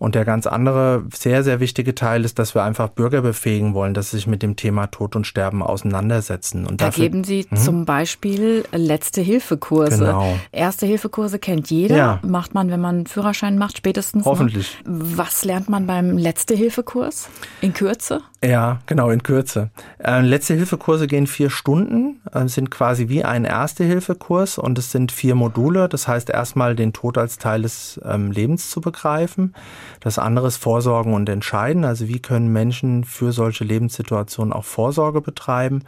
Und 0.00 0.14
der 0.14 0.24
ganz 0.24 0.46
andere, 0.46 1.04
sehr, 1.12 1.44
sehr 1.44 1.60
wichtige 1.60 1.94
Teil 1.94 2.24
ist, 2.24 2.38
dass 2.38 2.54
wir 2.54 2.62
einfach 2.62 2.88
Bürger 2.88 3.20
befähigen 3.20 3.74
wollen, 3.74 3.92
dass 3.92 4.10
sie 4.10 4.16
sich 4.16 4.26
mit 4.26 4.42
dem 4.42 4.56
Thema 4.56 4.86
Tod 4.86 5.14
und 5.14 5.26
Sterben 5.26 5.62
auseinandersetzen. 5.62 6.66
Und 6.66 6.80
da 6.80 6.86
dafür, 6.86 7.04
geben 7.04 7.22
Sie 7.22 7.44
hm? 7.46 7.58
zum 7.58 7.84
Beispiel 7.84 8.64
letzte 8.72 9.20
Hilfekurse. 9.20 9.98
Genau. 9.98 10.38
Erste 10.52 10.86
Hilfekurse 10.86 11.38
kennt 11.38 11.70
jeder. 11.70 11.96
Ja. 11.96 12.18
Macht 12.22 12.54
man, 12.54 12.70
wenn 12.70 12.80
man 12.80 12.94
einen 12.94 13.06
Führerschein 13.06 13.58
macht, 13.58 13.76
spätestens. 13.76 14.24
Ne? 14.24 14.30
Hoffentlich. 14.30 14.78
Noch. 14.86 15.18
Was 15.18 15.44
lernt 15.44 15.68
man 15.68 15.86
beim 15.86 16.16
letzte 16.16 16.54
Hilfekurs? 16.54 17.28
In 17.60 17.74
Kürze? 17.74 18.22
Ja, 18.42 18.78
genau, 18.86 19.10
in 19.10 19.22
Kürze. 19.22 19.68
Äh, 19.98 20.22
letzte 20.22 20.54
Hilfekurse 20.54 21.06
gehen 21.08 21.26
vier 21.26 21.50
Stunden, 21.50 22.22
äh, 22.32 22.48
sind 22.48 22.70
quasi 22.70 23.10
wie 23.10 23.22
ein 23.22 23.44
Erste-Hilfekurs 23.44 24.56
und 24.56 24.78
es 24.78 24.92
sind 24.92 25.12
vier 25.12 25.34
Module. 25.34 25.90
Das 25.90 26.08
heißt, 26.08 26.30
erstmal 26.30 26.74
den 26.74 26.94
Tod 26.94 27.18
als 27.18 27.36
Teil 27.36 27.60
des 27.60 28.00
ähm, 28.02 28.30
Lebens 28.30 28.70
zu 28.70 28.80
begreifen. 28.80 29.54
Das 29.98 30.18
andere 30.18 30.46
ist 30.46 30.58
Vorsorgen 30.58 31.14
und 31.14 31.28
Entscheiden. 31.28 31.84
Also 31.84 32.08
wie 32.08 32.20
können 32.20 32.52
Menschen 32.52 33.04
für 33.04 33.32
solche 33.32 33.64
Lebenssituationen 33.64 34.52
auch 34.52 34.64
Vorsorge 34.64 35.20
betreiben 35.20 35.82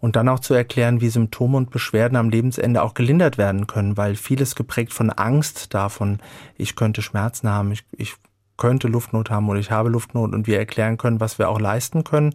und 0.00 0.16
dann 0.16 0.28
auch 0.28 0.40
zu 0.40 0.54
erklären, 0.54 1.00
wie 1.00 1.10
Symptome 1.10 1.56
und 1.58 1.70
Beschwerden 1.70 2.16
am 2.16 2.30
Lebensende 2.30 2.82
auch 2.82 2.94
gelindert 2.94 3.38
werden 3.38 3.66
können, 3.66 3.96
weil 3.96 4.16
vieles 4.16 4.54
geprägt 4.54 4.92
von 4.92 5.10
Angst 5.10 5.74
davon, 5.74 6.18
ich 6.56 6.74
könnte 6.74 7.02
Schmerzen 7.02 7.48
haben, 7.48 7.72
ich, 7.72 7.84
ich 7.96 8.14
könnte 8.62 8.86
Luftnot 8.86 9.28
haben 9.28 9.48
oder 9.48 9.58
ich 9.58 9.72
habe 9.72 9.88
Luftnot 9.88 10.32
und 10.32 10.46
wir 10.46 10.56
erklären 10.56 10.96
können, 10.96 11.18
was 11.18 11.36
wir 11.36 11.48
auch 11.48 11.58
leisten 11.58 12.04
können 12.04 12.32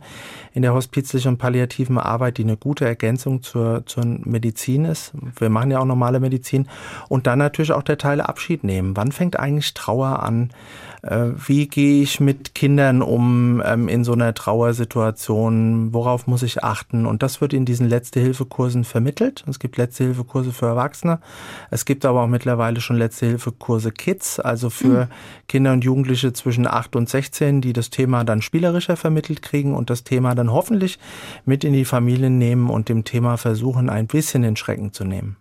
in 0.53 0.61
der 0.61 0.73
hospizlichen 0.73 1.29
und 1.29 1.37
palliativen 1.37 1.97
Arbeit, 1.97 2.37
die 2.37 2.43
eine 2.43 2.57
gute 2.57 2.83
Ergänzung 2.83 3.43
zur, 3.43 3.85
zur 3.85 4.03
Medizin 4.03 4.83
ist. 4.83 5.13
Wir 5.39 5.49
machen 5.49 5.71
ja 5.71 5.79
auch 5.79 5.85
normale 5.85 6.19
Medizin 6.19 6.67
und 7.07 7.27
dann 7.27 7.39
natürlich 7.39 7.71
auch 7.71 7.81
der 7.81 7.97
Teil 7.97 8.19
Abschied 8.19 8.65
nehmen. 8.65 8.97
Wann 8.97 9.13
fängt 9.13 9.39
eigentlich 9.39 9.73
Trauer 9.73 10.21
an? 10.21 10.49
Äh, 11.03 11.27
wie 11.47 11.67
gehe 11.67 12.01
ich 12.01 12.19
mit 12.19 12.55
Kindern 12.55 13.01
um 13.01 13.61
ähm, 13.65 13.87
in 13.87 14.03
so 14.03 14.13
einer 14.13 14.33
Trauersituation? 14.33 15.93
Worauf 15.93 16.27
muss 16.27 16.43
ich 16.43 16.63
achten? 16.63 17.05
Und 17.05 17.23
das 17.23 17.39
wird 17.39 17.53
in 17.53 17.65
diesen 17.65 17.87
Letzte-Hilfe-Kursen 17.87 18.83
vermittelt. 18.83 19.45
Es 19.47 19.59
gibt 19.59 19.77
Letzte-Hilfe-Kurse 19.77 20.51
für 20.51 20.65
Erwachsene. 20.65 21.19
Es 21.69 21.85
gibt 21.85 22.03
aber 22.03 22.23
auch 22.23 22.27
mittlerweile 22.27 22.81
schon 22.81 22.97
Letzte-Hilfe-Kurse 22.97 23.91
Kids, 23.91 24.39
also 24.39 24.69
für 24.69 25.05
mhm. 25.05 25.11
Kinder 25.47 25.73
und 25.73 25.83
Jugendliche 25.83 26.16
zwischen 26.33 26.67
8 26.67 26.95
und 26.95 27.09
16, 27.09 27.61
die 27.61 27.73
das 27.73 27.89
Thema 27.89 28.23
dann 28.23 28.41
spielerischer 28.41 28.97
vermittelt 28.97 29.41
kriegen 29.41 29.75
und 29.75 29.89
das 29.89 30.03
Thema 30.03 30.35
dann 30.35 30.51
hoffentlich 30.51 30.99
mit 31.45 31.63
in 31.63 31.73
die 31.73 31.85
Familien 31.85 32.37
nehmen 32.37 32.69
und 32.69 32.89
dem 32.89 33.03
Thema 33.03 33.37
versuchen, 33.37 33.89
ein 33.89 34.07
bisschen 34.07 34.41
den 34.41 34.55
Schrecken 34.55 34.93
zu 34.93 35.05
nehmen. 35.05 35.37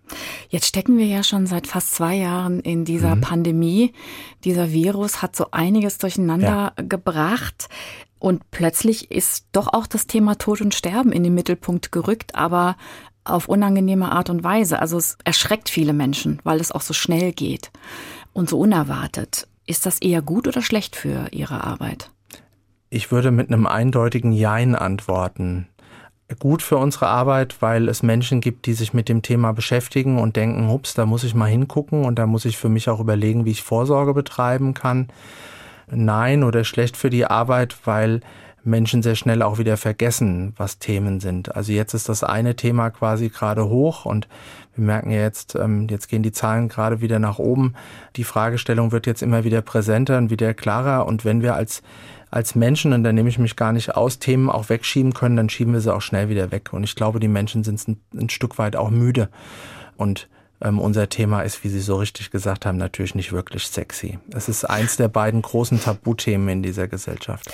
Jetzt 0.48 0.66
stecken 0.66 0.98
wir 0.98 1.06
ja 1.06 1.22
schon 1.22 1.46
seit 1.46 1.66
fast 1.66 1.94
zwei 1.94 2.16
Jahren 2.16 2.60
in 2.60 2.84
dieser 2.84 3.16
mhm. 3.16 3.20
Pandemie. 3.22 3.92
Dieser 4.44 4.70
Virus 4.70 5.22
hat 5.22 5.34
so 5.34 5.46
einiges 5.50 5.98
durcheinander 5.98 6.72
ja. 6.76 6.84
gebracht. 6.84 7.68
Und 8.18 8.50
plötzlich 8.50 9.10
ist 9.10 9.46
doch 9.52 9.68
auch 9.72 9.86
das 9.86 10.06
Thema 10.06 10.36
Tod 10.36 10.60
und 10.60 10.74
Sterben 10.74 11.12
in 11.12 11.22
den 11.22 11.34
Mittelpunkt 11.34 11.92
gerückt, 11.92 12.34
aber 12.34 12.76
auf 13.24 13.48
unangenehme 13.48 14.12
Art 14.12 14.30
und 14.30 14.44
Weise. 14.44 14.80
Also 14.80 14.96
es 14.98 15.18
erschreckt 15.24 15.68
viele 15.68 15.92
Menschen, 15.92 16.38
weil 16.44 16.60
es 16.60 16.72
auch 16.72 16.80
so 16.82 16.94
schnell 16.94 17.32
geht. 17.32 17.70
und 18.36 18.50
so 18.50 18.58
unerwartet. 18.58 19.48
Ist 19.66 19.84
das 19.84 20.00
eher 20.00 20.22
gut 20.22 20.46
oder 20.46 20.62
schlecht 20.62 20.94
für 20.94 21.26
Ihre 21.32 21.64
Arbeit? 21.64 22.10
Ich 22.88 23.10
würde 23.10 23.32
mit 23.32 23.48
einem 23.48 23.66
eindeutigen 23.66 24.32
Jein 24.32 24.76
antworten. 24.76 25.66
Gut 26.38 26.62
für 26.62 26.76
unsere 26.76 27.08
Arbeit, 27.08 27.56
weil 27.60 27.88
es 27.88 28.02
Menschen 28.02 28.40
gibt, 28.40 28.66
die 28.66 28.72
sich 28.72 28.94
mit 28.94 29.08
dem 29.08 29.22
Thema 29.22 29.52
beschäftigen 29.52 30.18
und 30.18 30.36
denken, 30.36 30.68
hups, 30.68 30.94
da 30.94 31.06
muss 31.06 31.24
ich 31.24 31.34
mal 31.34 31.46
hingucken 31.46 32.04
und 32.04 32.18
da 32.18 32.26
muss 32.26 32.44
ich 32.44 32.56
für 32.56 32.68
mich 32.68 32.88
auch 32.88 33.00
überlegen, 33.00 33.44
wie 33.44 33.52
ich 33.52 33.62
Vorsorge 33.62 34.14
betreiben 34.14 34.74
kann. 34.74 35.08
Nein 35.88 36.42
oder 36.42 36.64
schlecht 36.64 36.96
für 36.96 37.10
die 37.10 37.26
Arbeit, 37.26 37.76
weil 37.84 38.20
Menschen 38.66 39.02
sehr 39.02 39.14
schnell 39.14 39.42
auch 39.42 39.58
wieder 39.58 39.76
vergessen, 39.76 40.52
was 40.56 40.78
Themen 40.78 41.20
sind. 41.20 41.54
Also 41.54 41.72
jetzt 41.72 41.94
ist 41.94 42.08
das 42.08 42.24
eine 42.24 42.56
Thema 42.56 42.90
quasi 42.90 43.28
gerade 43.28 43.68
hoch 43.68 44.04
und 44.04 44.28
wir 44.74 44.84
merken 44.84 45.10
ja 45.10 45.20
jetzt, 45.20 45.54
ähm, 45.54 45.86
jetzt 45.88 46.08
gehen 46.08 46.22
die 46.22 46.32
Zahlen 46.32 46.68
gerade 46.68 47.00
wieder 47.00 47.18
nach 47.18 47.38
oben. 47.38 47.74
Die 48.16 48.24
Fragestellung 48.24 48.92
wird 48.92 49.06
jetzt 49.06 49.22
immer 49.22 49.44
wieder 49.44 49.62
präsenter 49.62 50.18
und 50.18 50.30
wieder 50.30 50.52
klarer. 50.52 51.06
Und 51.06 51.24
wenn 51.24 51.42
wir 51.42 51.54
als 51.54 51.82
als 52.28 52.56
Menschen, 52.56 52.92
und 52.92 53.04
da 53.04 53.12
nehme 53.12 53.28
ich 53.28 53.38
mich 53.38 53.56
gar 53.56 53.72
nicht 53.72 53.94
aus, 53.94 54.18
Themen 54.18 54.50
auch 54.50 54.68
wegschieben 54.68 55.14
können, 55.14 55.36
dann 55.36 55.48
schieben 55.48 55.72
wir 55.72 55.80
sie 55.80 55.94
auch 55.94 56.02
schnell 56.02 56.28
wieder 56.28 56.50
weg. 56.50 56.72
Und 56.72 56.82
ich 56.82 56.96
glaube, 56.96 57.20
die 57.20 57.28
Menschen 57.28 57.62
sind 57.62 57.86
ein, 57.86 58.00
ein 58.14 58.28
Stück 58.28 58.58
weit 58.58 58.76
auch 58.76 58.90
müde. 58.90 59.28
Und 59.96 60.28
ähm, 60.60 60.78
unser 60.78 61.08
Thema 61.08 61.42
ist, 61.42 61.62
wie 61.64 61.68
Sie 61.68 61.80
so 61.80 61.96
richtig 61.96 62.30
gesagt 62.30 62.66
haben, 62.66 62.78
natürlich 62.78 63.14
nicht 63.14 63.32
wirklich 63.32 63.66
sexy. 63.66 64.18
Es 64.34 64.48
ist 64.48 64.64
eins 64.64 64.96
der 64.96 65.08
beiden 65.08 65.42
großen 65.42 65.80
Tabuthemen 65.80 66.48
in 66.48 66.62
dieser 66.62 66.88
Gesellschaft. 66.88 67.52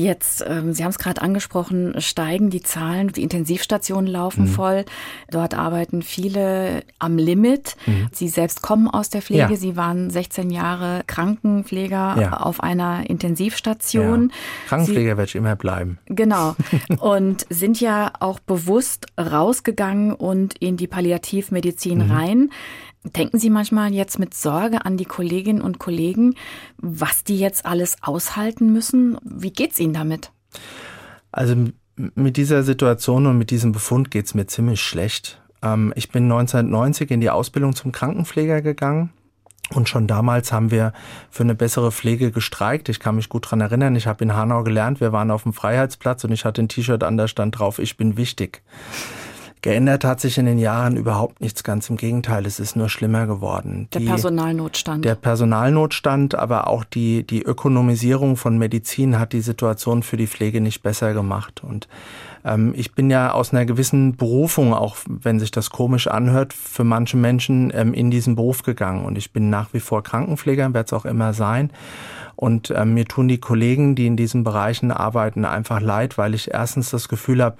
Jetzt, 0.00 0.42
ähm, 0.46 0.72
Sie 0.72 0.82
haben 0.82 0.90
es 0.90 0.98
gerade 0.98 1.20
angesprochen, 1.20 2.00
steigen 2.00 2.48
die 2.48 2.62
Zahlen, 2.62 3.08
die 3.08 3.22
Intensivstationen 3.22 4.10
laufen 4.10 4.44
mhm. 4.44 4.48
voll. 4.48 4.84
Dort 5.30 5.54
arbeiten 5.54 6.00
viele 6.00 6.84
am 6.98 7.18
Limit. 7.18 7.76
Mhm. 7.86 8.08
Sie 8.10 8.28
selbst 8.28 8.62
kommen 8.62 8.88
aus 8.88 9.10
der 9.10 9.20
Pflege. 9.20 9.50
Ja. 9.50 9.56
Sie 9.56 9.76
waren 9.76 10.08
16 10.08 10.50
Jahre 10.50 11.02
Krankenpfleger 11.06 12.16
ja. 12.18 12.32
auf 12.38 12.62
einer 12.62 13.10
Intensivstation. 13.10 14.30
Ja. 14.30 14.68
Krankenpfleger 14.68 15.18
werde 15.18 15.28
ich 15.28 15.34
immer 15.34 15.54
bleiben. 15.54 15.98
Genau. 16.06 16.56
und 17.00 17.46
sind 17.50 17.78
ja 17.80 18.12
auch 18.20 18.40
bewusst 18.40 19.06
rausgegangen 19.18 20.14
und 20.14 20.54
in 20.60 20.78
die 20.78 20.86
Palliativmedizin 20.86 22.06
mhm. 22.06 22.10
rein. 22.10 22.50
Denken 23.04 23.38
Sie 23.38 23.48
manchmal 23.48 23.92
jetzt 23.94 24.18
mit 24.18 24.34
Sorge 24.34 24.84
an 24.84 24.98
die 24.98 25.06
Kolleginnen 25.06 25.62
und 25.62 25.78
Kollegen, 25.78 26.34
was 26.76 27.24
die 27.24 27.38
jetzt 27.38 27.64
alles 27.64 27.96
aushalten 28.02 28.72
müssen? 28.72 29.16
Wie 29.22 29.52
geht's 29.52 29.80
Ihnen 29.80 29.94
damit? 29.94 30.32
Also 31.32 31.54
mit 32.14 32.36
dieser 32.36 32.62
Situation 32.62 33.26
und 33.26 33.38
mit 33.38 33.50
diesem 33.50 33.72
Befund 33.72 34.10
geht's 34.10 34.34
mir 34.34 34.46
ziemlich 34.46 34.82
schlecht. 34.82 35.40
Ähm, 35.62 35.92
ich 35.96 36.10
bin 36.10 36.24
1990 36.24 37.10
in 37.10 37.20
die 37.20 37.30
Ausbildung 37.30 37.74
zum 37.74 37.92
Krankenpfleger 37.92 38.60
gegangen. 38.60 39.10
Und 39.72 39.88
schon 39.88 40.08
damals 40.08 40.52
haben 40.52 40.72
wir 40.72 40.92
für 41.30 41.44
eine 41.44 41.54
bessere 41.54 41.92
Pflege 41.92 42.32
gestreikt. 42.32 42.88
Ich 42.88 42.98
kann 42.98 43.14
mich 43.16 43.28
gut 43.28 43.50
dran 43.50 43.60
erinnern. 43.60 43.94
Ich 43.94 44.08
habe 44.08 44.24
in 44.24 44.34
Hanau 44.34 44.64
gelernt. 44.64 45.00
Wir 45.00 45.12
waren 45.12 45.30
auf 45.30 45.44
dem 45.44 45.52
Freiheitsplatz 45.52 46.24
und 46.24 46.32
ich 46.32 46.44
hatte 46.44 46.60
ein 46.60 46.68
T-Shirt 46.68 47.04
an, 47.04 47.16
da 47.16 47.28
stand 47.28 47.58
drauf, 47.58 47.78
ich 47.78 47.96
bin 47.96 48.16
wichtig. 48.16 48.62
Geändert 49.62 50.04
hat 50.04 50.20
sich 50.20 50.38
in 50.38 50.46
den 50.46 50.58
Jahren 50.58 50.96
überhaupt 50.96 51.40
nichts, 51.40 51.62
ganz 51.64 51.90
im 51.90 51.96
Gegenteil, 51.96 52.46
es 52.46 52.58
ist 52.60 52.76
nur 52.76 52.88
schlimmer 52.88 53.26
geworden. 53.26 53.88
Der 53.92 54.00
die, 54.00 54.06
Personalnotstand. 54.06 55.04
Der 55.04 55.14
Personalnotstand, 55.14 56.34
aber 56.34 56.66
auch 56.66 56.84
die, 56.84 57.26
die 57.26 57.42
Ökonomisierung 57.42 58.36
von 58.36 58.56
Medizin 58.56 59.18
hat 59.18 59.34
die 59.34 59.42
Situation 59.42 60.02
für 60.02 60.16
die 60.16 60.26
Pflege 60.26 60.62
nicht 60.62 60.82
besser 60.82 61.12
gemacht. 61.12 61.62
Und 61.62 61.88
ähm, 62.42 62.72
ich 62.74 62.94
bin 62.94 63.10
ja 63.10 63.32
aus 63.32 63.52
einer 63.52 63.66
gewissen 63.66 64.16
Berufung, 64.16 64.72
auch 64.72 64.96
wenn 65.06 65.38
sich 65.38 65.50
das 65.50 65.68
komisch 65.68 66.06
anhört, 66.06 66.54
für 66.54 66.84
manche 66.84 67.18
Menschen 67.18 67.70
ähm, 67.74 67.92
in 67.92 68.10
diesen 68.10 68.36
Beruf 68.36 68.62
gegangen. 68.62 69.04
Und 69.04 69.18
ich 69.18 69.30
bin 69.30 69.50
nach 69.50 69.74
wie 69.74 69.80
vor 69.80 70.02
Krankenpfleger, 70.02 70.72
werde 70.72 70.86
es 70.86 70.92
auch 70.94 71.04
immer 71.04 71.34
sein. 71.34 71.70
Und 72.34 72.72
ähm, 72.74 72.94
mir 72.94 73.04
tun 73.04 73.28
die 73.28 73.36
Kollegen, 73.36 73.94
die 73.94 74.06
in 74.06 74.16
diesen 74.16 74.44
Bereichen 74.44 74.90
arbeiten, 74.90 75.44
einfach 75.44 75.82
leid, 75.82 76.16
weil 76.16 76.34
ich 76.34 76.50
erstens 76.54 76.88
das 76.88 77.10
Gefühl 77.10 77.42
habe, 77.42 77.58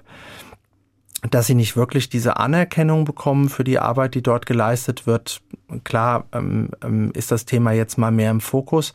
dass 1.29 1.47
sie 1.47 1.55
nicht 1.55 1.77
wirklich 1.77 2.09
diese 2.09 2.39
Anerkennung 2.39 3.05
bekommen 3.05 3.51
für 3.51 3.65
die 3.65 3.79
Arbeit, 3.79 4.15
die 4.15 4.23
dort 4.23 4.47
geleistet 4.47 5.07
wird. 5.07 5.43
Klar 5.85 6.25
ähm, 6.33 6.71
ähm, 6.83 7.13
ist 7.15 7.31
das 7.31 7.45
Thema 7.45 7.73
jetzt 7.73 7.99
mal 7.99 8.11
mehr 8.11 8.31
im 8.31 8.41
Fokus, 8.41 8.95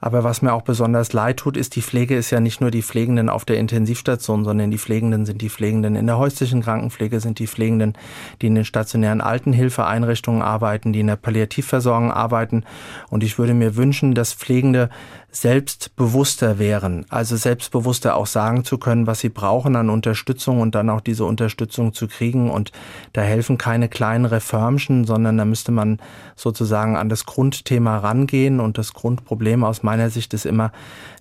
aber 0.00 0.24
was 0.24 0.40
mir 0.40 0.52
auch 0.52 0.62
besonders 0.62 1.12
leid 1.12 1.38
tut, 1.38 1.56
ist, 1.56 1.76
die 1.76 1.82
Pflege 1.82 2.16
ist 2.16 2.30
ja 2.30 2.40
nicht 2.40 2.60
nur 2.60 2.70
die 2.70 2.82
Pflegenden 2.82 3.28
auf 3.28 3.44
der 3.44 3.58
Intensivstation, 3.58 4.44
sondern 4.44 4.70
die 4.70 4.78
Pflegenden 4.78 5.26
sind 5.26 5.42
die 5.42 5.50
Pflegenden 5.50 5.96
in 5.96 6.06
der 6.06 6.16
häuslichen 6.16 6.62
Krankenpflege, 6.62 7.20
sind 7.20 7.40
die 7.40 7.46
Pflegenden, 7.46 7.94
die 8.40 8.46
in 8.46 8.54
den 8.54 8.64
stationären 8.64 9.20
Altenhilfeeinrichtungen 9.20 10.42
arbeiten, 10.42 10.92
die 10.92 11.00
in 11.00 11.08
der 11.08 11.16
Palliativversorgung 11.16 12.12
arbeiten. 12.12 12.64
Und 13.10 13.24
ich 13.24 13.38
würde 13.38 13.54
mir 13.54 13.76
wünschen, 13.76 14.14
dass 14.14 14.32
Pflegende 14.32 14.90
selbstbewusster 15.34 16.60
wären, 16.60 17.06
also 17.08 17.36
selbstbewusster 17.36 18.14
auch 18.14 18.26
sagen 18.28 18.64
zu 18.64 18.78
können, 18.78 19.08
was 19.08 19.18
sie 19.18 19.30
brauchen 19.30 19.74
an 19.74 19.90
Unterstützung 19.90 20.60
und 20.60 20.76
dann 20.76 20.88
auch 20.88 21.00
diese 21.00 21.24
Unterstützung 21.24 21.92
zu 21.92 22.06
kriegen. 22.06 22.50
Und 22.50 22.70
da 23.12 23.22
helfen 23.22 23.58
keine 23.58 23.88
kleinen 23.88 24.26
Reformchen, 24.26 25.04
sondern 25.04 25.36
da 25.36 25.44
müsste 25.44 25.72
man 25.72 25.98
sozusagen 26.36 26.96
an 26.96 27.08
das 27.08 27.26
Grundthema 27.26 27.98
rangehen. 27.98 28.60
Und 28.60 28.78
das 28.78 28.94
Grundproblem 28.94 29.64
aus 29.64 29.82
meiner 29.82 30.08
Sicht 30.08 30.34
ist 30.34 30.46
immer, 30.46 30.70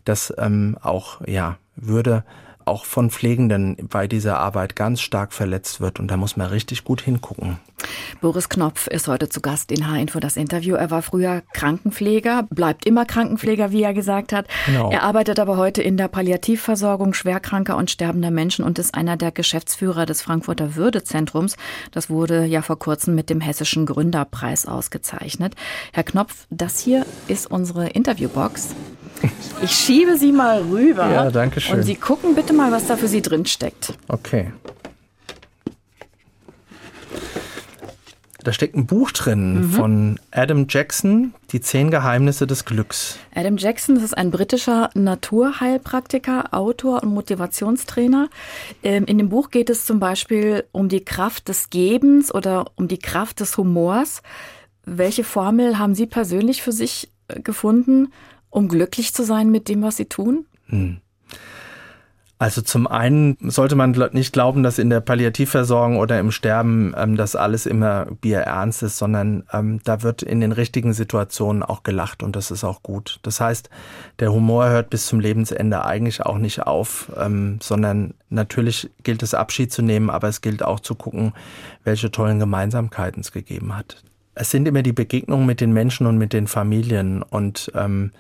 dass 0.06 0.32
ähm, 0.38 0.78
auch 0.82 1.22
ja 1.26 1.58
Würde 1.76 2.24
auch 2.66 2.86
von 2.86 3.10
Pflegenden 3.10 3.78
bei 3.90 4.08
dieser 4.08 4.40
Arbeit 4.40 4.76
ganz 4.76 5.02
stark 5.02 5.34
verletzt 5.34 5.82
wird. 5.82 6.00
Und 6.00 6.10
da 6.10 6.18
muss 6.18 6.38
man 6.38 6.48
richtig 6.48 6.84
gut 6.84 7.02
hingucken. 7.02 7.58
Boris 8.22 8.50
Knopf 8.50 8.88
ist 8.88 9.08
heute 9.08 9.30
zu 9.30 9.42
Gast 9.42 9.72
in 9.72 9.90
H-Info 9.90 10.20
das 10.20 10.38
Interview. 10.38 10.76
Er 10.76 10.92
war 10.92 11.02
früher 11.02 11.42
Krankenpfleger, 11.54 12.48
bleibt 12.50 12.86
immer 12.86 13.06
Krankenpfleger, 13.06 13.72
wie 13.72 13.84
er 13.84 13.94
gesagt 13.94 14.32
hat. 14.34 14.48
Genau. 14.66 14.90
Er 14.92 15.04
arbeitet 15.04 15.40
aber 15.40 15.58
heute 15.58 15.82
in 15.82 15.98
der 15.98 16.08
Palliativversorgung 16.08 17.14
schwerkranker 17.14 17.76
und 17.76 17.92
sterbender 17.92 18.32
Menschen 18.32 18.64
und 18.64 18.80
ist 18.80 18.96
einer 18.96 19.18
der 19.18 19.32
Geschäftsführer 19.32 20.06
des 20.06 20.22
Frankfurter 20.22 20.76
Würdezentrums. 20.76 21.58
Das 21.92 22.10
wurde 22.10 22.46
ja 22.46 22.62
vor 22.62 22.80
kurzem 22.80 23.16
mit 23.16 23.30
dem 23.30 23.42
Hessischen 23.42 23.86
Gründerpreis 23.86 24.66
ausgezeichnet. 24.66 25.56
Herr 25.92 26.04
Knopf, 26.04 26.46
das 26.50 26.80
hier 26.80 27.06
ist 27.28 27.52
unsere 27.52 27.90
Interviewbox. 27.90 28.76
Ich 29.62 29.72
schiebe 29.72 30.18
sie 30.18 30.32
mal 30.32 30.62
rüber. 30.64 31.10
Ja, 31.10 31.32
danke 31.32 31.62
schön. 31.62 31.78
Und 31.78 31.84
Sie 31.84 31.96
gucken 31.96 32.36
bitte 32.36 32.54
mal, 32.54 32.72
was 32.72 32.88
da 32.88 32.98
für 32.98 33.08
Sie 33.08 33.22
drin 33.22 33.46
steckt. 33.46 33.94
Okay. 34.08 34.52
Da 38.44 38.52
steckt 38.52 38.76
ein 38.76 38.86
Buch 38.86 39.12
drin 39.12 39.54
mhm. 39.54 39.70
von 39.72 40.20
Adam 40.32 40.66
Jackson, 40.70 41.34
Die 41.52 41.62
zehn 41.62 41.90
Geheimnisse 41.92 42.46
des 42.46 42.66
Glücks. 42.66 43.18
Adam 43.34 43.56
Jackson, 43.56 43.96
das 43.96 44.04
ist 44.04 44.18
ein 44.18 44.32
britischer 44.32 44.90
Naturheilpraktiker, 44.96 46.54
Autor 46.54 47.04
und 47.04 47.14
Motivationstrainer. 47.14 48.30
Ähm, 48.84 49.06
in 49.06 49.18
dem 49.18 49.30
Buch 49.30 49.50
geht 49.50 49.70
es 49.70 49.86
zum 49.86 50.00
Beispiel 50.00 50.66
um 50.74 50.90
die 50.90 51.06
Kraft 51.06 51.48
des 51.48 51.70
Gebens 51.70 52.34
oder 52.34 52.66
um 52.76 52.90
die 52.90 53.00
Kraft 53.00 53.40
des 53.40 53.56
Humors. 53.58 54.22
Welche 54.84 55.24
Formel 55.24 55.80
haben 55.80 55.96
Sie 55.96 56.06
persönlich 56.06 56.62
für 56.62 56.74
sich 56.74 57.14
äh, 57.30 57.40
gefunden, 57.40 58.10
um 58.54 58.68
glücklich 58.68 59.14
zu 59.14 59.24
sein 59.24 59.50
mit 59.52 59.68
dem, 59.68 59.82
was 59.82 59.98
Sie 59.98 60.06
tun? 60.06 60.46
Hm. 60.68 60.98
Also 62.40 62.62
zum 62.62 62.88
einen 62.88 63.38
sollte 63.40 63.76
man 63.76 63.92
nicht 64.12 64.34
glauben, 64.34 64.64
dass 64.64 64.78
in 64.78 64.90
der 64.90 65.00
Palliativversorgung 65.00 65.98
oder 65.98 66.20
im 66.20 66.30
Sterben 66.30 66.94
ähm, 66.98 67.16
das 67.16 67.38
alles 67.38 67.66
immer 67.66 68.08
bierernst 68.20 68.84
ist, 68.84 68.98
sondern 68.98 69.44
ähm, 69.54 69.80
da 69.86 70.02
wird 70.02 70.24
in 70.24 70.42
den 70.42 70.52
richtigen 70.52 70.92
Situationen 70.92 71.64
auch 71.64 71.84
gelacht 71.84 72.22
und 72.22 72.36
das 72.36 72.52
ist 72.52 72.66
auch 72.66 72.84
gut. 72.84 73.20
Das 73.24 73.40
heißt, 73.40 73.70
der 74.20 74.34
Humor 74.34 74.68
hört 74.68 74.90
bis 74.90 75.08
zum 75.08 75.22
Lebensende 75.22 75.86
eigentlich 75.86 76.22
auch 76.24 76.38
nicht 76.38 76.64
auf, 76.64 77.10
ähm, 77.18 77.60
sondern 77.62 78.14
natürlich 78.30 78.90
gilt 79.04 79.24
es 79.24 79.34
Abschied 79.34 79.72
zu 79.72 79.82
nehmen, 79.82 80.10
aber 80.10 80.28
es 80.28 80.42
gilt 80.42 80.64
auch 80.64 80.82
zu 80.82 80.96
gucken, 80.96 81.32
welche 81.86 82.12
tollen 82.12 82.40
Gemeinsamkeiten 82.40 83.22
es 83.22 83.32
gegeben 83.32 83.78
hat. 83.78 84.04
Es 84.36 84.52
sind 84.52 84.68
immer 84.68 84.84
die 84.84 84.92
Begegnungen 84.92 85.46
mit 85.46 85.62
den 85.62 85.72
Menschen 85.72 86.08
und 86.08 86.18
mit 86.18 86.34
den 86.34 86.48
Familien 86.48 87.22
und 87.22 87.72
ähm, 87.74 88.12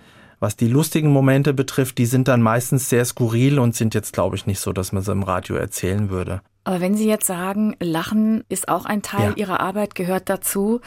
was 0.43 0.57
die 0.57 0.67
lustigen 0.67 1.09
Momente 1.09 1.53
betrifft, 1.53 1.97
die 1.97 2.05
sind 2.05 2.27
dann 2.27 2.41
meistens 2.41 2.89
sehr 2.89 3.05
skurril 3.05 3.59
und 3.59 3.75
sind 3.75 3.93
jetzt, 3.93 4.11
glaube 4.11 4.35
ich, 4.35 4.45
nicht 4.45 4.59
so, 4.59 4.73
dass 4.73 4.91
man 4.91 5.01
sie 5.01 5.13
im 5.13 5.23
Radio 5.23 5.55
erzählen 5.55 6.09
würde. 6.09 6.41
Aber 6.65 6.81
wenn 6.81 6.95
Sie 6.95 7.07
jetzt 7.07 7.27
sagen, 7.27 7.75
Lachen 7.79 8.43
ist 8.49 8.67
auch 8.67 8.85
ein 8.85 9.01
Teil 9.01 9.31
ja. 9.31 9.35
Ihrer 9.35 9.61
Arbeit, 9.61 9.95
gehört 9.95 10.29
dazu, 10.29 10.81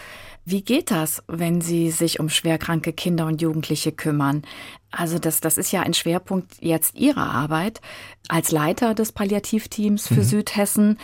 wie 0.45 0.63
geht 0.63 0.91
das, 0.91 1.23
wenn 1.27 1.63
Sie 1.63 1.91
sich 1.91 2.21
um 2.21 2.29
schwerkranke 2.29 2.93
Kinder 2.93 3.27
und 3.27 3.41
Jugendliche 3.41 3.93
kümmern? 3.93 4.43
Also 4.91 5.19
das, 5.19 5.41
das 5.41 5.57
ist 5.57 5.73
ja 5.73 5.81
ein 5.81 5.95
Schwerpunkt 5.95 6.53
jetzt 6.61 6.95
Ihrer 6.95 7.31
Arbeit 7.31 7.81
als 8.29 8.53
Leiter 8.53 8.95
des 8.95 9.13
Palliativteams 9.13 10.07
für 10.07 10.21
mhm. 10.21 10.25
Südhessen. 10.25 10.99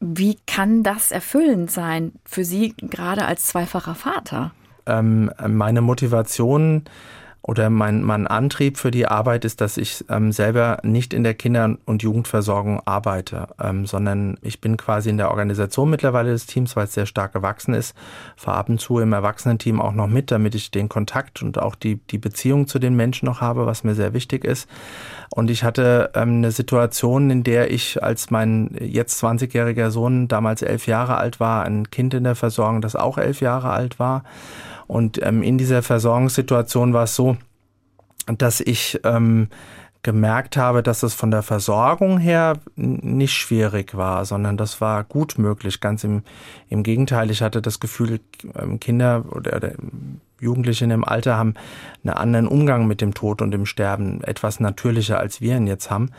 Wie 0.00 0.38
kann 0.46 0.82
das 0.82 1.10
erfüllend 1.10 1.70
sein 1.70 2.12
für 2.24 2.44
Sie 2.44 2.74
gerade 2.78 3.26
als 3.26 3.46
zweifacher 3.46 3.94
Vater? 3.94 4.52
Ähm, 4.86 5.30
meine 5.46 5.82
Motivation 5.82 6.84
oder 7.48 7.70
mein, 7.70 8.02
mein 8.02 8.26
Antrieb 8.26 8.76
für 8.76 8.90
die 8.90 9.06
Arbeit 9.06 9.46
ist, 9.46 9.62
dass 9.62 9.78
ich 9.78 10.04
ähm, 10.10 10.32
selber 10.32 10.80
nicht 10.82 11.14
in 11.14 11.24
der 11.24 11.32
Kinder- 11.32 11.78
und 11.86 12.02
Jugendversorgung 12.02 12.82
arbeite, 12.84 13.48
ähm, 13.58 13.86
sondern 13.86 14.36
ich 14.42 14.60
bin 14.60 14.76
quasi 14.76 15.08
in 15.08 15.16
der 15.16 15.30
Organisation 15.30 15.88
mittlerweile 15.88 16.30
des 16.30 16.44
Teams, 16.44 16.76
weil 16.76 16.84
es 16.84 16.92
sehr 16.92 17.06
stark 17.06 17.32
gewachsen 17.32 17.72
ist, 17.72 17.96
fahre 18.36 18.58
ab 18.58 18.68
und 18.68 18.82
zu 18.82 18.98
im 18.98 19.14
Erwachsenenteam 19.14 19.80
auch 19.80 19.94
noch 19.94 20.08
mit, 20.08 20.30
damit 20.30 20.54
ich 20.54 20.70
den 20.70 20.90
Kontakt 20.90 21.42
und 21.42 21.58
auch 21.58 21.74
die, 21.74 21.96
die 22.10 22.18
Beziehung 22.18 22.68
zu 22.68 22.78
den 22.78 22.94
Menschen 22.94 23.24
noch 23.24 23.40
habe, 23.40 23.64
was 23.64 23.82
mir 23.82 23.94
sehr 23.94 24.12
wichtig 24.12 24.44
ist. 24.44 24.68
Und 25.30 25.50
ich 25.50 25.64
hatte 25.64 26.10
ähm, 26.14 26.36
eine 26.36 26.50
Situation, 26.50 27.30
in 27.30 27.44
der 27.44 27.70
ich, 27.70 28.02
als 28.02 28.30
mein 28.30 28.76
jetzt 28.78 29.24
20-jähriger 29.24 29.88
Sohn 29.88 30.28
damals 30.28 30.60
elf 30.60 30.86
Jahre 30.86 31.16
alt 31.16 31.40
war, 31.40 31.64
ein 31.64 31.90
Kind 31.90 32.12
in 32.12 32.24
der 32.24 32.34
Versorgung, 32.34 32.82
das 32.82 32.94
auch 32.94 33.16
elf 33.16 33.40
Jahre 33.40 33.70
alt 33.70 33.98
war, 33.98 34.22
und 34.88 35.22
ähm, 35.22 35.42
in 35.44 35.58
dieser 35.58 35.82
Versorgungssituation 35.82 36.92
war 36.92 37.04
es 37.04 37.14
so, 37.14 37.36
dass 38.26 38.60
ich 38.60 38.98
ähm, 39.04 39.48
gemerkt 40.02 40.56
habe, 40.56 40.82
dass 40.82 41.02
es 41.02 41.14
von 41.14 41.30
der 41.30 41.42
Versorgung 41.42 42.18
her 42.18 42.58
nicht 42.76 43.34
schwierig 43.34 43.96
war, 43.96 44.24
sondern 44.24 44.56
das 44.56 44.80
war 44.80 45.04
gut 45.04 45.38
möglich. 45.38 45.80
Ganz 45.80 46.04
im, 46.04 46.22
im 46.68 46.82
Gegenteil, 46.82 47.30
ich 47.30 47.42
hatte 47.42 47.60
das 47.60 47.80
Gefühl, 47.80 48.20
ähm, 48.54 48.80
Kinder 48.80 49.24
oder, 49.30 49.56
oder 49.56 49.72
Jugendliche 50.40 50.84
in 50.84 50.90
dem 50.90 51.04
Alter 51.04 51.36
haben 51.36 51.54
einen 52.04 52.14
anderen 52.14 52.48
Umgang 52.48 52.86
mit 52.86 53.00
dem 53.00 53.14
Tod 53.14 53.42
und 53.42 53.50
dem 53.50 53.66
Sterben, 53.66 54.22
etwas 54.22 54.60
natürlicher 54.60 55.18
als 55.18 55.40
wir 55.40 55.56
ihn 55.56 55.66
jetzt 55.66 55.90
haben. 55.90 56.10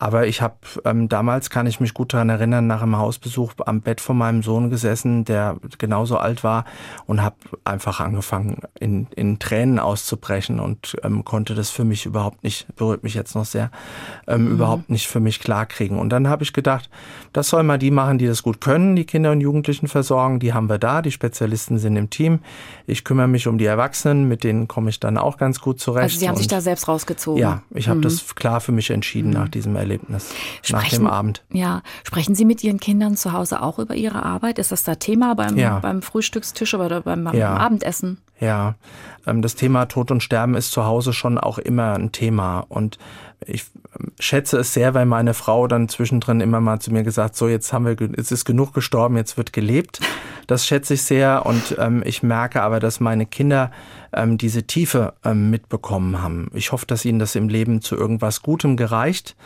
Aber 0.00 0.26
ich 0.28 0.42
habe 0.42 0.54
ähm, 0.84 1.08
damals, 1.08 1.50
kann 1.50 1.66
ich 1.66 1.80
mich 1.80 1.92
gut 1.92 2.14
daran 2.14 2.28
erinnern, 2.28 2.68
nach 2.68 2.82
einem 2.82 2.98
Hausbesuch 2.98 3.54
am 3.66 3.80
Bett 3.80 4.00
von 4.00 4.16
meinem 4.16 4.44
Sohn 4.44 4.70
gesessen, 4.70 5.24
der 5.24 5.56
genauso 5.78 6.18
alt 6.18 6.44
war 6.44 6.64
und 7.06 7.22
habe 7.22 7.36
einfach 7.64 7.98
angefangen, 7.98 8.60
in, 8.78 9.08
in 9.16 9.40
Tränen 9.40 9.80
auszubrechen 9.80 10.60
und 10.60 10.96
ähm, 11.02 11.24
konnte 11.24 11.56
das 11.56 11.70
für 11.70 11.84
mich 11.84 12.06
überhaupt 12.06 12.44
nicht, 12.44 12.66
berührt 12.76 13.02
mich 13.02 13.14
jetzt 13.14 13.34
noch 13.34 13.44
sehr, 13.44 13.72
ähm, 14.28 14.44
mhm. 14.44 14.52
überhaupt 14.52 14.88
nicht 14.88 15.08
für 15.08 15.18
mich 15.18 15.40
klarkriegen. 15.40 15.98
Und 15.98 16.10
dann 16.10 16.28
habe 16.28 16.44
ich 16.44 16.52
gedacht, 16.52 16.88
das 17.32 17.48
soll 17.48 17.64
mal 17.64 17.78
die 17.78 17.90
machen, 17.90 18.18
die 18.18 18.26
das 18.26 18.44
gut 18.44 18.60
können, 18.60 18.94
die 18.94 19.04
Kinder 19.04 19.32
und 19.32 19.40
Jugendlichen 19.40 19.88
versorgen. 19.88 20.38
Die 20.38 20.52
haben 20.52 20.68
wir 20.68 20.78
da, 20.78 21.02
die 21.02 21.10
Spezialisten 21.10 21.78
sind 21.78 21.96
im 21.96 22.08
Team. 22.08 22.38
Ich 22.86 23.02
kümmere 23.02 23.28
mich 23.28 23.48
um 23.48 23.57
die 23.58 23.64
Erwachsenen, 23.64 24.28
mit 24.28 24.44
denen 24.44 24.68
komme 24.68 24.90
ich 24.90 25.00
dann 25.00 25.18
auch 25.18 25.36
ganz 25.36 25.60
gut 25.60 25.80
zurecht. 25.80 26.04
Also 26.04 26.18
Sie 26.18 26.28
haben 26.28 26.36
sich 26.36 26.48
da 26.48 26.60
selbst 26.60 26.88
rausgezogen? 26.88 27.40
Ja, 27.40 27.62
ich 27.74 27.88
habe 27.88 27.98
mhm. 27.98 28.02
das 28.02 28.34
klar 28.34 28.60
für 28.60 28.72
mich 28.72 28.90
entschieden 28.90 29.28
mhm. 29.28 29.34
nach 29.34 29.48
diesem 29.48 29.76
Erlebnis. 29.76 30.30
Sprechen, 30.62 30.72
nach 30.72 30.88
dem 30.90 31.06
Abend. 31.06 31.44
Ja, 31.52 31.82
sprechen 32.04 32.34
Sie 32.34 32.44
mit 32.44 32.64
Ihren 32.64 32.80
Kindern 32.80 33.16
zu 33.16 33.32
Hause 33.32 33.62
auch 33.62 33.78
über 33.78 33.94
Ihre 33.94 34.22
Arbeit? 34.22 34.58
Ist 34.58 34.72
das 34.72 34.84
da 34.84 34.94
Thema 34.94 35.34
beim, 35.34 35.56
ja. 35.56 35.78
beim 35.80 36.02
Frühstückstisch 36.02 36.74
oder 36.74 37.02
beim, 37.02 37.24
beim 37.24 37.36
ja. 37.36 37.56
Abendessen? 37.56 38.18
Ja, 38.40 38.76
ähm, 39.26 39.42
das 39.42 39.54
Thema 39.54 39.86
Tod 39.86 40.10
und 40.10 40.22
Sterben 40.22 40.54
ist 40.54 40.72
zu 40.72 40.84
Hause 40.84 41.12
schon 41.12 41.38
auch 41.38 41.58
immer 41.58 41.94
ein 41.94 42.12
Thema 42.12 42.64
und 42.68 42.98
ich 43.44 43.64
schätze 44.18 44.58
es 44.58 44.72
sehr, 44.74 44.94
weil 44.94 45.06
meine 45.06 45.34
Frau 45.34 45.66
dann 45.66 45.88
zwischendrin 45.88 46.40
immer 46.40 46.60
mal 46.60 46.80
zu 46.80 46.92
mir 46.92 47.02
gesagt, 47.02 47.36
so 47.36 47.48
jetzt 47.48 47.72
haben 47.72 47.86
wir, 47.86 47.96
es 48.16 48.32
ist 48.32 48.44
genug 48.44 48.74
gestorben, 48.74 49.16
jetzt 49.16 49.36
wird 49.36 49.52
gelebt. 49.52 50.00
Das 50.46 50.66
schätze 50.66 50.94
ich 50.94 51.02
sehr 51.02 51.44
und 51.46 51.76
ähm, 51.78 52.02
ich 52.04 52.22
merke 52.22 52.62
aber, 52.62 52.80
dass 52.80 53.00
meine 53.00 53.26
Kinder 53.26 53.70
ähm, 54.12 54.38
diese 54.38 54.64
Tiefe 54.64 55.14
ähm, 55.24 55.50
mitbekommen 55.50 56.22
haben. 56.22 56.50
Ich 56.54 56.72
hoffe, 56.72 56.86
dass 56.86 57.04
ihnen 57.04 57.18
das 57.18 57.34
im 57.34 57.48
Leben 57.48 57.82
zu 57.82 57.96
irgendwas 57.96 58.42
Gutem 58.42 58.76
gereicht 58.76 59.36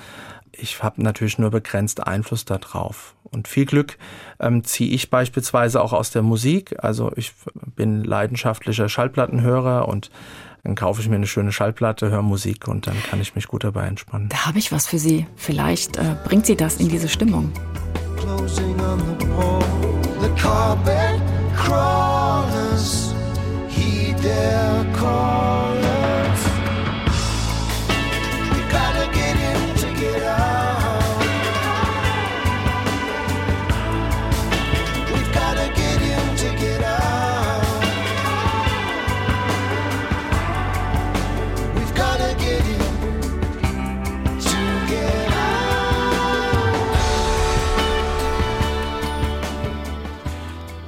ich 0.52 0.82
habe 0.82 1.02
natürlich 1.02 1.38
nur 1.38 1.50
begrenzt 1.50 2.06
Einfluss 2.06 2.44
darauf. 2.44 3.14
Und 3.24 3.48
viel 3.48 3.64
Glück 3.64 3.96
ähm, 4.38 4.64
ziehe 4.64 4.90
ich 4.90 5.10
beispielsweise 5.10 5.80
auch 5.82 5.92
aus 5.92 6.10
der 6.10 6.22
Musik. 6.22 6.76
Also 6.78 7.10
ich 7.16 7.32
bin 7.74 8.04
leidenschaftlicher 8.04 8.88
Schallplattenhörer 8.88 9.88
und 9.88 10.10
dann 10.64 10.74
kaufe 10.74 11.00
ich 11.00 11.08
mir 11.08 11.16
eine 11.16 11.26
schöne 11.26 11.52
Schallplatte, 11.52 12.10
höre 12.10 12.22
Musik 12.22 12.68
und 12.68 12.86
dann 12.86 12.96
kann 13.02 13.20
ich 13.20 13.34
mich 13.34 13.48
gut 13.48 13.64
dabei 13.64 13.86
entspannen. 13.86 14.28
Da 14.28 14.46
habe 14.46 14.58
ich 14.58 14.70
was 14.70 14.86
für 14.86 14.98
Sie. 14.98 15.26
Vielleicht 15.36 15.96
äh, 15.96 16.16
bringt 16.24 16.46
Sie 16.46 16.56
das 16.56 16.76
in 16.76 16.88
diese 16.88 17.08
Stimmung. 17.08 17.52
Closing 18.16 18.78
on 18.80 18.98
the 19.18 19.26
pole, 19.26 19.64
the 20.20 20.28
carpet 20.40 21.20
crawlers, 21.56 23.12
he 23.68 24.14
dare 24.22 24.84
call 24.94 25.41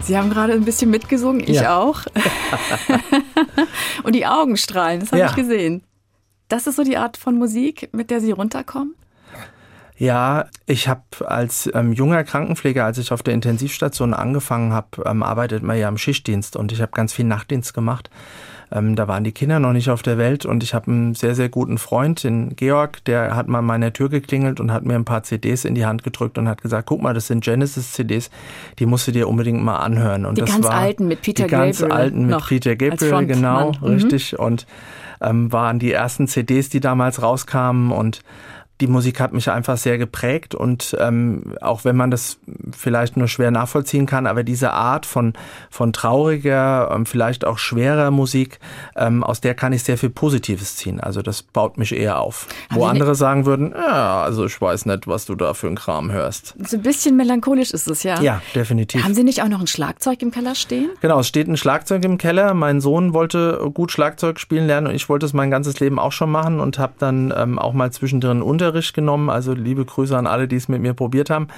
Sie 0.05 0.19
haben 0.19 0.29
gerade 0.29 0.53
ein 0.53 0.65
bisschen 0.65 0.91
mitgesungen, 0.91 1.41
ich 1.41 1.57
ja. 1.61 1.79
auch. 1.79 2.03
Und 4.03 4.15
die 4.15 4.27
Augen 4.27 4.57
strahlen, 4.59 5.01
das 5.01 5.13
habe 5.13 5.21
ja. 5.21 5.31
ich 5.31 5.35
gesehen. 5.35 5.83
Das 6.49 6.67
ist 6.67 6.77
so 6.77 6.85
die 6.85 6.99
Art 6.99 7.17
von 7.17 7.39
Musik, 7.39 7.89
mit 7.93 8.11
der 8.11 8.21
Sie 8.21 8.31
runterkommen? 8.31 8.95
Ja, 9.97 10.47
ich 10.67 10.89
habe 10.89 11.03
als 11.27 11.71
ähm, 11.73 11.93
junger 11.93 12.23
Krankenpfleger, 12.25 12.85
als 12.85 12.99
ich 12.99 13.13
auf 13.13 13.23
der 13.23 13.33
Intensivstation 13.33 14.13
angefangen 14.13 14.73
habe, 14.73 15.03
ähm, 15.07 15.23
arbeitet 15.23 15.63
man 15.63 15.79
ja 15.79 15.89
im 15.89 15.97
Schichtdienst 15.97 16.57
und 16.57 16.73
ich 16.73 16.83
habe 16.83 16.93
ganz 16.93 17.13
viel 17.13 17.25
Nachtdienst 17.25 17.73
gemacht. 17.73 18.11
Ähm, 18.73 18.97
da 18.97 19.09
waren 19.09 19.25
die 19.25 19.33
Kinder 19.33 19.61
noch 19.61 19.73
nicht 19.73 19.91
auf 19.91 20.03
der 20.03 20.19
Welt 20.19 20.47
und 20.47 20.63
ich 20.63 20.75
habe 20.75 20.91
einen 20.91 21.15
sehr, 21.15 21.35
sehr 21.35 21.49
guten 21.49 21.79
Freund, 21.79 22.25
den 22.25 22.57
Georg, 22.57 23.05
der 23.05 23.37
hat 23.37 23.49
mal 23.49 23.59
an 23.59 23.67
meiner 23.67 23.93
Tür 23.93 24.09
geklingelt 24.09 24.61
und 24.61 24.73
hat 24.73 24.85
mir 24.85 24.95
ein 24.95 25.05
paar 25.05 25.23
CDs 25.23 25.65
in 25.65 25.75
die 25.75 25.87
Hand 25.87 26.03
gedrückt 26.03 26.39
und 26.39 26.49
hat 26.49 26.63
gesagt, 26.63 26.87
guck 26.87 27.03
mal, 27.03 27.15
das 27.15 27.27
sind 27.27 27.45
Genesis-CDs, 27.45 28.31
die 28.79 28.87
musst 28.87 29.07
du 29.07 29.13
dir 29.13 29.29
unbedingt 29.29 29.63
mal 29.63 29.77
anhören. 29.77 30.27
Und 30.27 30.39
die 30.39 30.43
das 30.43 30.51
ganz 30.51 30.65
war 30.67 30.75
alten 30.75 31.09
mit 31.09 31.23
Peter 31.23 31.45
die 31.45 31.51
Gabriel. 31.51 31.73
Die 31.73 31.81
ganz 31.81 31.93
alten 31.93 32.27
mit 32.27 32.47
Peter 32.47 32.77
Gabriel, 32.77 33.27
genau, 33.27 33.73
mhm. 33.81 33.87
richtig. 33.87 34.39
Und 34.39 34.67
ähm, 35.21 35.53
waren 35.53 35.79
die 35.79 35.93
ersten 35.93 36.29
CDs, 36.29 36.69
die 36.69 36.81
damals 36.81 37.23
rauskamen 37.23 37.93
und 37.93 38.21
die 38.81 38.89
Musik 38.89 39.21
hat 39.21 39.33
mich 39.33 39.49
einfach 39.51 39.77
sehr 39.77 39.99
geprägt 39.99 40.55
und 40.55 40.97
ähm, 40.99 41.55
auch 41.61 41.85
wenn 41.85 41.95
man 41.95 42.11
das 42.11 42.39
vielleicht 42.77 43.17
nur 43.17 43.29
schwer 43.29 43.53
nachvollziehen 43.53 44.07
kann, 44.07 44.27
aber 44.27 44.43
diese 44.43 44.73
Art 44.73 45.07
von, 45.07 45.35
von 45.71 45.93
trauriger, 45.93 46.91
ähm, 46.93 47.07
vielleicht 47.07 47.45
auch 47.45 47.59
schwerer 47.59 48.11
Musik, 48.11 48.59
ähm, 48.97 49.23
aus 49.23 49.41
der 49.41 49.55
kann 49.55 49.73
ich 49.73 49.85
sehr 49.85 49.97
viel 49.97 50.11
Positives 50.11 50.75
ziehen. 50.75 50.99
Also 50.99 51.23
das 51.23 51.43
baut 51.43 51.79
mich 51.79 51.95
eher 51.95 52.21
auf. 52.21 52.49
Wo 52.71 52.81
also 52.81 52.87
andere 52.87 53.15
sagen 53.15 53.47
würden, 53.47 53.73
ja, 53.77 54.23
also 54.23 54.45
ich 54.45 54.61
weiß 54.61 54.87
nicht, 54.87 55.07
was 55.07 55.25
du 55.27 55.37
da 55.37 55.55
für 55.55 55.69
einen 55.69 55.77
Kram 55.77 56.11
hörst. 56.11 56.57
So 56.67 56.77
ein 56.77 56.83
bisschen 56.83 57.17
melancholisch 57.17 57.71
ist 57.71 57.87
es 57.87 58.03
ja. 58.03 58.21
Ja, 58.21 58.43
definitiv. 58.57 59.05
Haben 59.05 59.15
Sie 59.15 59.23
nicht 59.23 59.41
auch 59.43 59.49
noch 59.49 59.61
ein 59.61 59.69
Schlagzeug 59.69 60.21
im 60.23 60.33
Keller 60.33 60.57
stehen? 60.57 60.91
Genau, 61.01 61.21
es 61.21 61.29
steht 61.29 61.47
ein 61.47 61.57
Schlagzeug 61.57 62.05
im 62.05 62.19
Keller. 62.19 62.55
Mein 62.55 62.81
Sohn 62.81 63.15
wollte 63.15 63.71
gut 63.73 63.93
Schlagzeug 63.93 64.41
spielen 64.41 64.67
lernen 64.67 64.89
und 64.89 64.95
ich 64.97 65.09
wollte 65.09 65.27
es 65.27 65.33
mein 65.33 65.53
ganzes 65.53 65.79
Leben 65.79 66.01
auch 66.01 66.13
schon 66.13 66.31
machen 66.31 66.59
und 66.59 66.81
habe 66.81 66.95
dann 66.99 67.33
ähm, 67.37 67.61
auch 67.61 67.73
mal 67.73 67.93
zwischendrin 67.93 68.43
unter 68.43 68.64
Unterricht 68.65 68.95
genommen. 68.95 69.31
Also 69.31 69.53
liebe 69.53 69.85
Grüße 69.85 70.17
an 70.17 70.27
alle, 70.27 70.49
die 70.49 70.57
es 70.57 70.69
mit 70.69 70.81
mir 70.81 70.95
probiert 70.95 71.31
haben. 71.31 71.49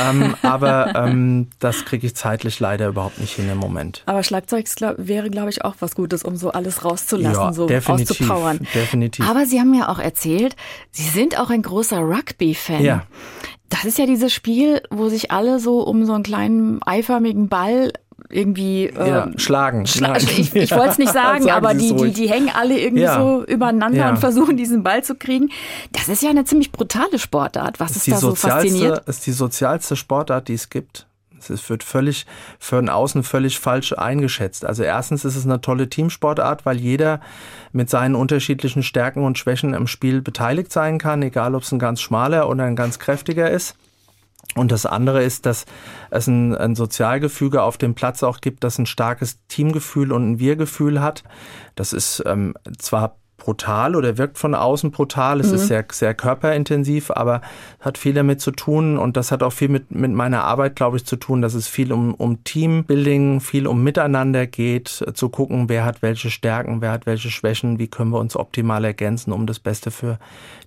ähm, 0.00 0.34
aber 0.42 0.94
ähm, 0.96 1.48
das 1.58 1.84
kriege 1.84 2.06
ich 2.06 2.16
zeitlich 2.16 2.60
leider 2.60 2.88
überhaupt 2.88 3.20
nicht 3.20 3.34
hin 3.34 3.48
im 3.50 3.58
Moment. 3.58 4.02
Aber 4.06 4.22
Schlagzeug 4.22 4.66
glaub, 4.74 4.94
wäre, 4.98 5.30
glaube 5.30 5.50
ich, 5.50 5.64
auch 5.64 5.76
was 5.80 5.94
Gutes, 5.94 6.22
um 6.22 6.36
so 6.36 6.50
alles 6.50 6.84
rauszulassen, 6.84 7.42
ja, 7.42 7.52
so 7.52 7.66
definitiv, 7.66 8.20
auszupowern. 8.22 8.60
Definitiv. 8.74 9.28
Aber 9.28 9.46
Sie 9.46 9.60
haben 9.60 9.74
ja 9.74 9.88
auch 9.88 9.98
erzählt, 9.98 10.56
Sie 10.90 11.08
sind 11.08 11.38
auch 11.38 11.50
ein 11.50 11.62
großer 11.62 11.98
Rugby-Fan. 11.98 12.82
Ja. 12.82 13.04
Das 13.68 13.84
ist 13.84 13.98
ja 13.98 14.06
dieses 14.06 14.32
Spiel, 14.32 14.80
wo 14.90 15.08
sich 15.08 15.30
alle 15.30 15.60
so 15.60 15.82
um 15.82 16.06
so 16.06 16.14
einen 16.14 16.22
kleinen 16.22 16.80
eiförmigen 16.86 17.48
Ball 17.48 17.92
irgendwie 18.28 18.86
äh, 18.86 19.08
ja, 19.08 19.28
schlagen. 19.36 19.86
Schla 19.86 20.16
ich, 20.18 20.54
ich 20.54 20.70
wollte 20.72 20.90
es 20.90 20.98
nicht 20.98 21.12
sagen, 21.12 21.44
sagen 21.44 21.50
aber 21.50 21.74
die, 21.74 21.94
die, 21.94 22.12
die 22.12 22.28
hängen 22.28 22.50
alle 22.52 22.78
irgendwie 22.78 23.04
ja. 23.04 23.18
so 23.18 23.44
übereinander 23.44 23.98
ja. 23.98 24.10
und 24.10 24.18
versuchen 24.18 24.56
diesen 24.56 24.82
Ball 24.82 25.02
zu 25.02 25.14
kriegen. 25.14 25.50
Das 25.92 26.08
ist 26.08 26.22
ja 26.22 26.30
eine 26.30 26.44
ziemlich 26.44 26.72
brutale 26.72 27.18
Sportart. 27.18 27.80
Was 27.80 27.92
ist, 27.92 28.08
ist 28.08 28.14
da 28.14 28.16
so 28.18 28.34
fasziniert? 28.34 29.08
ist 29.08 29.26
die 29.26 29.32
sozialste 29.32 29.96
Sportart, 29.96 30.48
die 30.48 30.54
es 30.54 30.68
gibt. 30.68 31.06
Es 31.48 31.70
wird 31.70 31.84
völlig 31.84 32.26
von 32.58 32.88
außen 32.88 33.22
völlig 33.22 33.60
falsch 33.60 33.92
eingeschätzt. 33.92 34.64
Also 34.64 34.82
erstens 34.82 35.24
ist 35.24 35.36
es 35.36 35.44
eine 35.44 35.60
tolle 35.60 35.88
Teamsportart, 35.88 36.66
weil 36.66 36.78
jeder 36.78 37.20
mit 37.72 37.88
seinen 37.88 38.16
unterschiedlichen 38.16 38.82
Stärken 38.82 39.24
und 39.24 39.38
Schwächen 39.38 39.72
im 39.72 39.86
Spiel 39.86 40.20
beteiligt 40.20 40.72
sein 40.72 40.98
kann, 40.98 41.22
egal 41.22 41.54
ob 41.54 41.62
es 41.62 41.72
ein 41.72 41.78
ganz 41.78 42.00
schmaler 42.00 42.48
oder 42.48 42.64
ein 42.64 42.76
ganz 42.76 42.98
kräftiger 42.98 43.50
ist. 43.50 43.76
Und 44.54 44.72
das 44.72 44.86
andere 44.86 45.22
ist, 45.22 45.46
dass 45.46 45.66
es 46.10 46.26
ein, 46.26 46.54
ein, 46.56 46.74
Sozialgefüge 46.74 47.62
auf 47.62 47.76
dem 47.76 47.94
Platz 47.94 48.22
auch 48.22 48.40
gibt, 48.40 48.64
das 48.64 48.78
ein 48.78 48.86
starkes 48.86 49.38
Teamgefühl 49.48 50.10
und 50.10 50.30
ein 50.30 50.38
Wir-Gefühl 50.38 51.00
hat. 51.00 51.22
Das 51.74 51.92
ist 51.92 52.22
ähm, 52.26 52.54
zwar 52.78 53.16
brutal 53.38 53.96
oder 53.96 54.18
wirkt 54.18 54.36
von 54.36 54.54
außen 54.54 54.90
brutal. 54.90 55.40
Es 55.40 55.48
mhm. 55.48 55.54
ist 55.54 55.68
sehr, 55.68 55.86
sehr 55.90 56.12
körperintensiv, 56.12 57.10
aber 57.10 57.40
hat 57.80 57.96
viel 57.96 58.12
damit 58.12 58.40
zu 58.40 58.50
tun 58.50 58.98
und 58.98 59.16
das 59.16 59.32
hat 59.32 59.42
auch 59.42 59.52
viel 59.52 59.68
mit, 59.68 59.90
mit 59.90 60.12
meiner 60.12 60.44
Arbeit, 60.44 60.76
glaube 60.76 60.98
ich, 60.98 61.06
zu 61.06 61.16
tun, 61.16 61.40
dass 61.40 61.54
es 61.54 61.68
viel 61.68 61.92
um, 61.92 62.14
um 62.14 62.44
Teambuilding, 62.44 63.40
viel 63.40 63.66
um 63.66 63.82
Miteinander 63.82 64.46
geht, 64.46 64.88
zu 65.14 65.28
gucken, 65.30 65.68
wer 65.68 65.84
hat 65.84 66.02
welche 66.02 66.30
Stärken, 66.30 66.82
wer 66.82 66.90
hat 66.90 67.06
welche 67.06 67.30
Schwächen, 67.30 67.78
wie 67.78 67.86
können 67.86 68.10
wir 68.10 68.18
uns 68.18 68.36
optimal 68.36 68.84
ergänzen, 68.84 69.32
um 69.32 69.46
das 69.46 69.60
Beste 69.60 69.90
für 69.90 70.18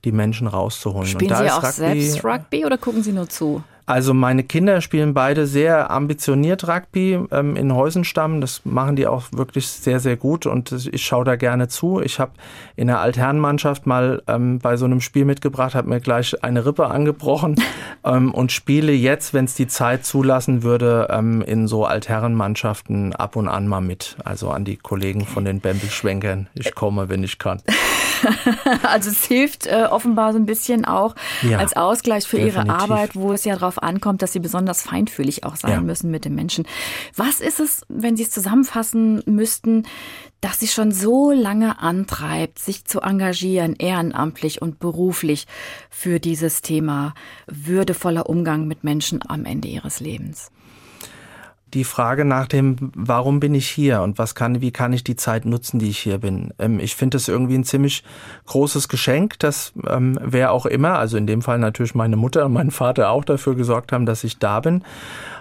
die 0.04 0.12
Menschen 0.12 0.48
rauszuholen. 0.48 1.08
Spielen 1.08 1.36
Sie 1.36 1.52
auch 1.52 1.64
Rugby, 1.64 2.02
selbst 2.02 2.26
Rugby 2.26 2.66
oder 2.66 2.78
gucken 2.78 3.04
Sie 3.04 3.12
nur 3.12 3.30
zu? 3.30 3.64
Also 3.86 4.14
meine 4.14 4.44
Kinder 4.44 4.82
spielen 4.82 5.14
beide 5.14 5.48
sehr 5.48 5.92
ambitioniert 5.92 6.68
Rugby 6.68 7.20
ähm, 7.32 7.56
in 7.56 7.74
Heusenstamm. 7.76 8.42
Das 8.42 8.62
machen 8.64 8.96
die 8.96 9.08
auch 9.08 9.26
wirklich 9.32 9.68
sehr, 9.68 10.00
sehr 10.00 10.16
gut 10.16 10.46
und 10.46 10.72
ich 10.92 11.06
schaue 11.06 11.26
da 11.26 11.36
gerne 11.36 11.68
zu. 11.68 12.02
Ich 12.02 12.20
habe 12.20 12.32
in 12.76 12.88
der 12.88 13.00
Altherrenmannschaft 13.00 13.88
mal 13.88 14.22
ähm, 14.28 14.60
bei 14.60 14.78
so 14.78 14.86
einem 14.86 15.02
Spiel 15.02 15.26
mitgebracht, 15.26 15.76
habe 15.76 15.90
mir 15.90 16.00
gleich 16.00 16.44
eine 16.44 16.66
Rippe 16.66 16.88
angebrochen 16.88 17.56
ähm, 18.04 18.34
und 18.34 18.52
spiele 18.52 18.92
jetzt, 18.92 19.34
wenn 19.34 19.46
es 19.46 19.56
die 19.56 19.68
Zeit 19.68 20.06
zulassen 20.06 20.64
würde, 20.64 21.08
ähm, 21.10 21.42
in 21.42 21.68
so 21.68 21.86
Altherrenmannschaften 21.86 23.14
ab 23.16 23.36
und 23.36 23.48
an 23.48 23.68
mal 23.68 23.82
mit. 23.82 24.18
Also 24.24 24.50
an 24.50 24.66
die 24.66 24.78
Kollegen 24.78 25.26
von 25.26 25.46
den 25.46 25.60
Bambi-Schwenkern. 25.60 26.48
Ich 26.54 26.76
komme, 26.76 27.10
wenn 27.10 27.24
ich 27.24 27.40
kann. 27.40 27.62
also 28.84 29.10
es 29.10 29.26
hilft 29.26 29.68
äh, 29.68 29.88
offenbar 29.90 30.34
so 30.34 30.40
ein 30.40 30.46
bisschen 30.46 30.86
auch 30.86 31.16
ja, 31.42 31.58
als 31.58 31.76
Ausgleich 31.76 32.28
für 32.28 32.38
definitiv. 32.38 32.66
ihre 32.66 32.76
Arbeit, 32.76 33.16
wo 33.16 33.32
es 33.34 33.44
ja 33.46 33.56
darauf 33.56 33.82
ankommt, 33.82 34.22
dass 34.22 34.34
sie 34.34 34.40
besonders 34.40 34.82
feinfühlig 34.82 35.44
auch 35.44 35.56
sein 35.56 35.72
ja. 35.72 35.82
müssen 35.82 36.12
mit 36.12 36.26
den 36.26 36.36
Menschen. 36.36 36.66
Was 37.16 37.40
ist 37.42 37.60
es, 37.60 37.84
wenn 37.88 38.16
Sie 38.16 38.24
es 38.24 38.32
zusammenfassen 38.32 39.24
müssten, 39.26 39.84
dass 40.42 40.60
sie 40.60 40.68
schon 40.68 40.92
so 40.92 41.32
lange 41.32 41.80
antreibt, 41.80 42.60
sich 42.60 42.86
zu 42.86 43.02
engagieren, 43.02 43.76
ehrenamtlich 43.78 44.62
und 44.62 44.80
beruflich 44.80 45.46
für 45.90 46.20
dieses 46.20 46.62
Thema 46.62 47.14
würdevoller 47.48 48.28
Umgang 48.28 48.68
mit 48.68 48.84
Menschen 48.84 49.20
am 49.28 49.46
Ende 49.46 49.68
ihres 49.68 50.00
Lebens? 50.00 50.52
Die 51.74 51.84
Frage 51.84 52.26
nach 52.26 52.48
dem, 52.48 52.92
warum 52.96 53.40
bin 53.40 53.56
ich 53.56 53.68
hier 53.68 54.02
und 54.02 54.18
was 54.18 54.36
kann, 54.36 54.62
wie 54.62 54.72
kann 54.72 54.94
ich 54.94 55.04
die 55.04 55.16
Zeit 55.16 55.46
nutzen, 55.46 55.80
die 55.80 55.90
ich 55.90 56.00
hier 56.00 56.18
bin. 56.18 56.54
Ähm, 56.60 56.80
ich 56.80 56.96
finde 56.96 57.18
es 57.18 57.28
irgendwie 57.28 57.56
ein 57.56 57.64
ziemlich 57.64 58.04
großes 58.46 58.88
Geschenk, 58.88 59.40
dass 59.40 59.74
ähm, 59.88 60.20
wer 60.22 60.52
auch 60.52 60.66
immer, 60.66 61.00
also 61.00 61.18
in 61.18 61.28
dem 61.28 61.42
Fall 61.42 61.60
natürlich 61.60 61.96
meine 61.96 62.16
Mutter 62.18 62.46
und 62.46 62.54
mein 62.54 62.72
Vater 62.72 63.10
auch 63.10 63.26
dafür 63.26 63.56
gesorgt 63.56 63.92
haben, 63.92 64.06
dass 64.06 64.24
ich 64.24 64.40
da 64.40 64.60
bin. 64.60 64.84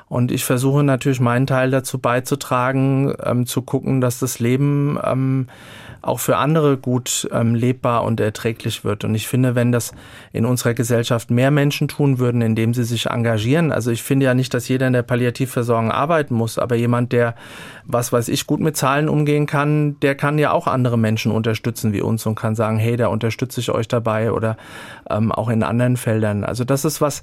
Und 0.09 0.33
ich 0.33 0.45
versuche 0.45 0.83
natürlich 0.83 1.21
meinen 1.21 1.47
Teil 1.47 1.71
dazu 1.71 1.99
beizutragen, 1.99 3.15
ähm, 3.23 3.47
zu 3.47 3.63
gucken, 3.63 4.01
dass 4.01 4.19
das 4.19 4.41
Leben 4.41 4.99
ähm, 5.05 5.47
auch 6.03 6.21
für 6.21 6.37
andere 6.37 6.77
gut 6.77 7.29
ähm, 7.33 7.55
lebbar 7.55 8.05
und 8.05 8.21
erträglich 8.21 8.85
wird. 8.85 9.05
Und 9.05 9.15
ich 9.15 9.29
finde, 9.29 9.55
wenn 9.55 9.73
das 9.73 9.93
in 10.33 10.47
unserer 10.47 10.75
Gesellschaft 10.75 11.31
mehr 11.31 11.51
Menschen 11.51 11.89
tun 11.89 12.19
würden, 12.19 12.43
indem 12.43 12.75
sie 12.75 12.85
sich 12.85 13.07
engagieren, 13.07 13.73
also 13.73 13.91
ich 13.91 14.03
finde 14.03 14.27
ja 14.27 14.35
nicht, 14.35 14.55
dass 14.55 14.69
jeder 14.69 14.87
in 14.87 14.93
der 14.93 15.03
Palliativversorgung 15.03 15.91
arbeiten 15.91 16.35
muss, 16.35 16.59
aber 16.59 16.77
jemand, 16.77 17.13
der, 17.13 17.35
was 17.85 18.13
weiß 18.13 18.29
ich, 18.29 18.47
gut 18.47 18.61
mit 18.61 18.77
Zahlen 18.77 19.09
umgehen 19.09 19.47
kann, 19.47 19.99
der 20.01 20.15
kann 20.15 20.39
ja 20.39 20.53
auch 20.53 20.67
andere 20.67 20.99
Menschen 20.99 21.33
unterstützen 21.33 21.93
wie 21.93 22.01
uns 22.01 22.25
und 22.27 22.35
kann 22.35 22.55
sagen, 22.55 22.79
hey, 22.79 22.97
da 22.97 23.09
unterstütze 23.09 23.61
ich 23.61 23.71
euch 23.71 23.89
dabei 23.89 24.33
oder 24.33 24.57
ähm, 25.09 25.33
auch 25.33 25.49
in 25.49 25.63
anderen 25.63 25.97
Feldern. 25.97 26.45
Also 26.45 26.65
das 26.65 26.85
ist 26.85 27.01
was, 27.01 27.23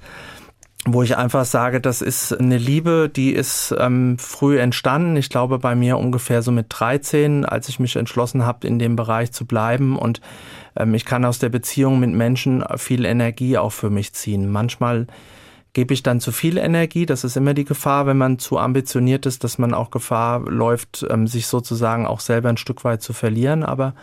wo 0.85 1.03
ich 1.03 1.17
einfach 1.17 1.45
sage, 1.45 1.81
das 1.81 2.01
ist 2.01 2.33
eine 2.33 2.57
Liebe, 2.57 3.09
die 3.13 3.33
ist 3.33 3.75
ähm, 3.77 4.17
früh 4.17 4.59
entstanden. 4.59 5.17
Ich 5.17 5.29
glaube 5.29 5.59
bei 5.59 5.75
mir 5.75 5.97
ungefähr 5.97 6.41
so 6.41 6.51
mit 6.51 6.67
13, 6.69 7.45
als 7.45 7.67
ich 7.67 7.79
mich 7.79 7.95
entschlossen 7.95 8.45
habe, 8.45 8.65
in 8.67 8.79
dem 8.79 8.95
Bereich 8.95 9.31
zu 9.31 9.45
bleiben. 9.45 9.97
Und 9.97 10.21
ähm, 10.75 10.93
ich 10.93 11.03
kann 11.03 11.25
aus 11.25 11.39
der 11.39 11.49
Beziehung 11.49 11.99
mit 11.99 12.11
Menschen 12.11 12.63
viel 12.77 13.05
Energie 13.05 13.57
auch 13.57 13.71
für 13.71 13.89
mich 13.89 14.13
ziehen. 14.13 14.49
Manchmal 14.49 15.07
gebe 15.73 15.93
ich 15.93 16.03
dann 16.03 16.19
zu 16.19 16.31
viel 16.31 16.57
Energie. 16.57 17.05
Das 17.05 17.23
ist 17.23 17.35
immer 17.37 17.53
die 17.53 17.65
Gefahr, 17.65 18.07
wenn 18.07 18.17
man 18.17 18.39
zu 18.39 18.57
ambitioniert 18.57 19.25
ist, 19.25 19.43
dass 19.43 19.57
man 19.57 19.73
auch 19.73 19.91
Gefahr 19.91 20.39
läuft, 20.49 21.05
ähm, 21.09 21.27
sich 21.27 21.47
sozusagen 21.47 22.05
auch 22.07 22.19
selber 22.19 22.49
ein 22.49 22.57
Stück 22.57 22.83
weit 22.83 23.01
zu 23.01 23.13
verlieren. 23.13 23.63
Aber 23.63 23.93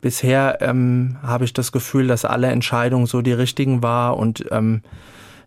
bisher 0.00 0.58
ähm, 0.60 1.16
habe 1.22 1.44
ich 1.44 1.52
das 1.52 1.72
Gefühl, 1.72 2.06
dass 2.06 2.24
alle 2.24 2.46
Entscheidungen 2.48 3.06
so 3.06 3.22
die 3.22 3.32
richtigen 3.32 3.82
war 3.82 4.16
und 4.16 4.44
ähm, 4.50 4.82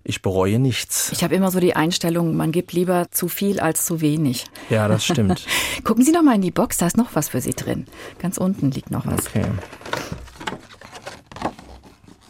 ich 0.08 0.22
bereue 0.22 0.60
nichts. 0.60 1.12
Ich 1.12 1.24
habe 1.24 1.34
immer 1.34 1.50
so 1.50 1.60
die 1.60 1.76
Einstellung, 1.76 2.36
man 2.36 2.52
gibt 2.52 2.74
lieber 2.74 3.08
zu 3.10 3.28
viel 3.28 3.60
als 3.60 3.86
zu 3.86 4.02
wenig. 4.02 4.46
Ja, 4.70 4.88
das 4.88 5.04
stimmt. 5.04 5.46
Gucken 5.84 6.06
Sie 6.06 6.12
doch 6.12 6.22
mal 6.22 6.36
in 6.36 6.41
die 6.41 6.52
Box, 6.52 6.78
da 6.78 6.86
ist 6.86 6.96
noch 6.96 7.15
was 7.15 7.30
für 7.30 7.41
Sie 7.41 7.54
drin. 7.54 7.88
Ganz 8.20 8.38
unten 8.38 8.70
liegt 8.70 8.91
noch 8.91 9.08
was. 9.08 9.26
Okay. 9.28 9.46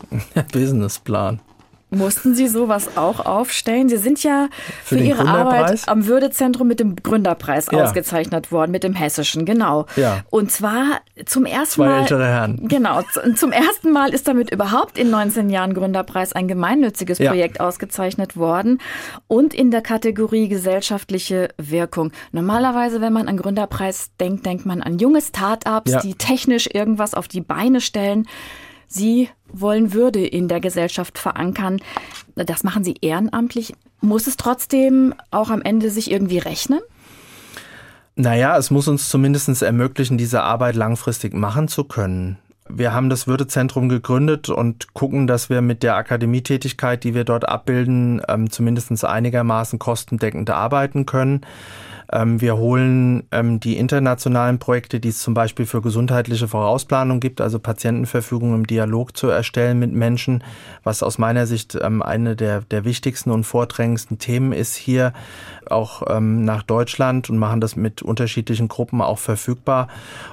Businessplan. 0.54 1.42
Mussten 1.96 2.36
Sie 2.36 2.48
sowas 2.48 2.98
auch 2.98 3.26
aufstellen? 3.26 3.90
Sie 3.90 3.98
sind 3.98 4.24
ja 4.24 4.50
für, 4.84 4.98
für 4.98 5.04
Ihre 5.04 5.28
Arbeit 5.28 5.88
am 5.88 6.08
Würdezentrum 6.08 6.68
mit 6.68 6.80
dem 6.80 6.96
Gründerpreis 6.96 7.68
ja. 7.72 7.84
ausgezeichnet 7.84 8.52
worden, 8.52 8.72
mit 8.72 8.84
dem 8.84 8.94
Hessischen, 8.94 9.46
genau. 9.46 9.86
Ja. 9.96 10.24
Und 10.30 10.52
zwar 10.52 11.02
zum 11.26 11.46
ersten 11.46 11.82
Zwei 11.82 11.88
Mal. 11.88 12.02
ältere 12.02 12.26
Herren. 12.26 12.68
Genau. 12.68 13.02
Zum 13.36 13.52
ersten 13.52 13.92
Mal 13.92 14.14
ist 14.14 14.28
damit 14.28 14.52
überhaupt 14.52 14.98
in 14.98 15.10
19 15.10 15.50
Jahren 15.50 15.74
Gründerpreis 15.74 16.34
ein 16.34 16.48
gemeinnütziges 16.48 17.20
ja. 17.20 17.30
Projekt 17.30 17.60
ausgezeichnet 17.60 18.38
worden 18.38 18.80
und 19.28 19.54
in 19.54 19.72
der 19.72 19.82
Kategorie 19.82 20.48
gesellschaftliche 20.48 21.50
Wirkung. 21.58 22.12
Normalerweise, 22.32 23.02
wenn 23.02 23.14
man 23.14 23.28
an 23.28 23.38
Gründerpreis 23.38 24.12
denkt, 24.20 24.46
denkt 24.46 24.66
man 24.66 24.82
an 24.82 25.00
junge 25.00 25.22
Start-ups, 25.22 25.98
die 26.04 26.16
technisch 26.16 26.70
irgendwas 26.72 27.14
auf 27.14 27.28
die 27.28 27.42
Beine 27.42 27.82
stellen. 27.82 28.28
Sie 28.88 29.30
wollen 29.52 29.94
Würde 29.94 30.26
in 30.26 30.48
der 30.48 30.60
Gesellschaft 30.60 31.18
verankern. 31.18 31.80
Das 32.36 32.64
machen 32.64 32.84
Sie 32.84 32.96
ehrenamtlich. 33.02 33.74
Muss 34.02 34.28
es 34.28 34.38
trotzdem 34.38 35.14
auch 35.32 35.50
am 35.50 35.62
Ende 35.62 35.90
sich 35.90 36.12
irgendwie 36.12 36.38
rechnen? 36.38 36.80
Naja, 38.16 38.58
es 38.58 38.72
muss 38.72 38.88
uns 38.88 39.10
zumindest 39.10 39.62
ermöglichen, 39.62 40.18
diese 40.18 40.42
Arbeit 40.42 40.76
langfristig 40.76 41.34
machen 41.34 41.68
zu 41.68 41.84
können. 41.84 42.38
Wir 42.68 42.94
haben 42.94 43.10
das 43.10 43.28
Würdezentrum 43.28 43.90
gegründet 43.90 44.50
und 44.50 44.94
gucken, 44.94 45.28
dass 45.28 45.50
wir 45.50 45.62
mit 45.62 45.84
der 45.84 45.98
Akademietätigkeit, 45.98 47.04
die 47.04 47.14
wir 47.14 47.24
dort 47.24 47.48
abbilden, 47.48 48.22
ähm, 48.28 48.50
zumindest 48.50 49.06
einigermaßen 49.06 49.78
kostendeckend 49.78 50.50
arbeiten 50.50 51.06
können. 51.06 51.42
Ähm, 52.12 52.42
wir 52.42 52.58
holen 52.58 53.24
ähm, 53.32 53.60
die 53.60 53.78
internationalen 53.78 54.60
Projekte, 54.60 55.00
die 55.00 55.10
es 55.10 55.20
zum 55.20 55.34
Beispiel 55.34 55.66
für 55.66 55.82
gesundheitliche 55.82 56.48
Vorausplanung 56.48 57.20
gibt, 57.20 57.42
also 57.42 57.60
Patientenverfügung 57.60 58.54
im 58.54 58.68
Dialog 58.68 59.18
zu 59.18 59.28
erstellen 59.28 59.80
mit 59.80 59.92
Menschen, 59.92 60.44
was 60.84 61.04
aus 61.04 61.18
meiner 61.18 61.48
Sicht 61.48 61.78
ähm, 61.82 62.02
eine 62.02 62.36
der, 62.36 62.62
der 62.62 62.86
wichtigsten 62.86 63.32
und 63.32 63.44
vordrängendsten 63.44 64.20
Themen 64.20 64.52
ist 64.52 64.76
hier 64.76 65.14
auch 65.68 66.04
nach 66.20 66.62
Deutschland 66.62 67.32
und 67.32 67.40
machen 67.40 67.60
das 67.60 67.76
mit 67.76 68.04
unterschiedlichen 68.04 68.68
Gruppen 68.68 69.02
auch 69.02 69.18
verfügbar. 69.18 69.88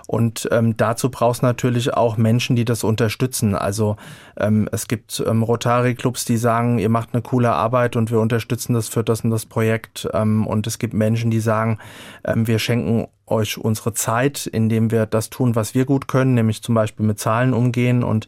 Und 0.07 0.47
dazu 0.77 1.11
braucht 1.11 1.37
es 1.37 1.43
natürlich 1.43 1.95
auch 1.95 2.19
Menschen, 2.19 2.55
die 2.55 2.67
das 2.67 2.85
unterstützen. 2.85 3.55
Also 3.55 3.97
es 4.37 4.89
gibt 4.89 5.25
Rotary-Clubs, 5.27 6.27
die 6.27 6.37
sagen, 6.37 6.79
ihr 6.79 6.91
macht 6.91 7.11
eine 7.15 7.23
coole 7.23 7.51
Arbeit 7.51 7.97
und 7.97 8.11
wir 8.11 8.21
unterstützen 8.21 8.75
das 8.75 8.89
für 8.89 9.03
das 9.03 9.23
und 9.23 9.31
das 9.31 9.47
Projekt. 9.47 10.05
und 10.05 10.67
es 10.67 10.79
gibt 10.79 10.93
Menschen, 10.93 11.31
die 11.31 11.41
sagen, 11.41 11.62
sagen, 11.63 11.79
ähm, 12.25 12.47
wir 12.47 12.59
schenken 12.59 13.09
euch 13.27 13.59
unsere 13.59 13.93
Zeit, 13.93 14.47
indem 14.47 14.91
wir 14.91 15.07
das 15.07 15.31
tun, 15.31 15.55
was 15.55 15.75
wir 15.75 15.85
gut 15.85 16.09
können, 16.09 16.35
nämlich 16.35 16.63
zum 16.63 16.75
Beispiel 16.75 17.07
mit 17.07 17.19
Zahlen 17.19 17.55
umgehen 17.55 18.03
und 18.03 18.27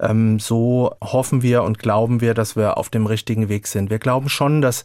ähm, 0.00 0.38
so 0.40 0.94
hoffen 1.00 1.42
wir 1.42 1.62
und 1.62 1.78
glauben 1.78 2.20
wir, 2.20 2.34
dass 2.34 2.56
wir 2.56 2.76
auf 2.76 2.90
dem 2.90 3.06
richtigen 3.06 3.48
Weg 3.48 3.66
sind. 3.66 3.88
Wir 3.90 3.98
glauben 3.98 4.28
schon, 4.28 4.60
dass 4.60 4.84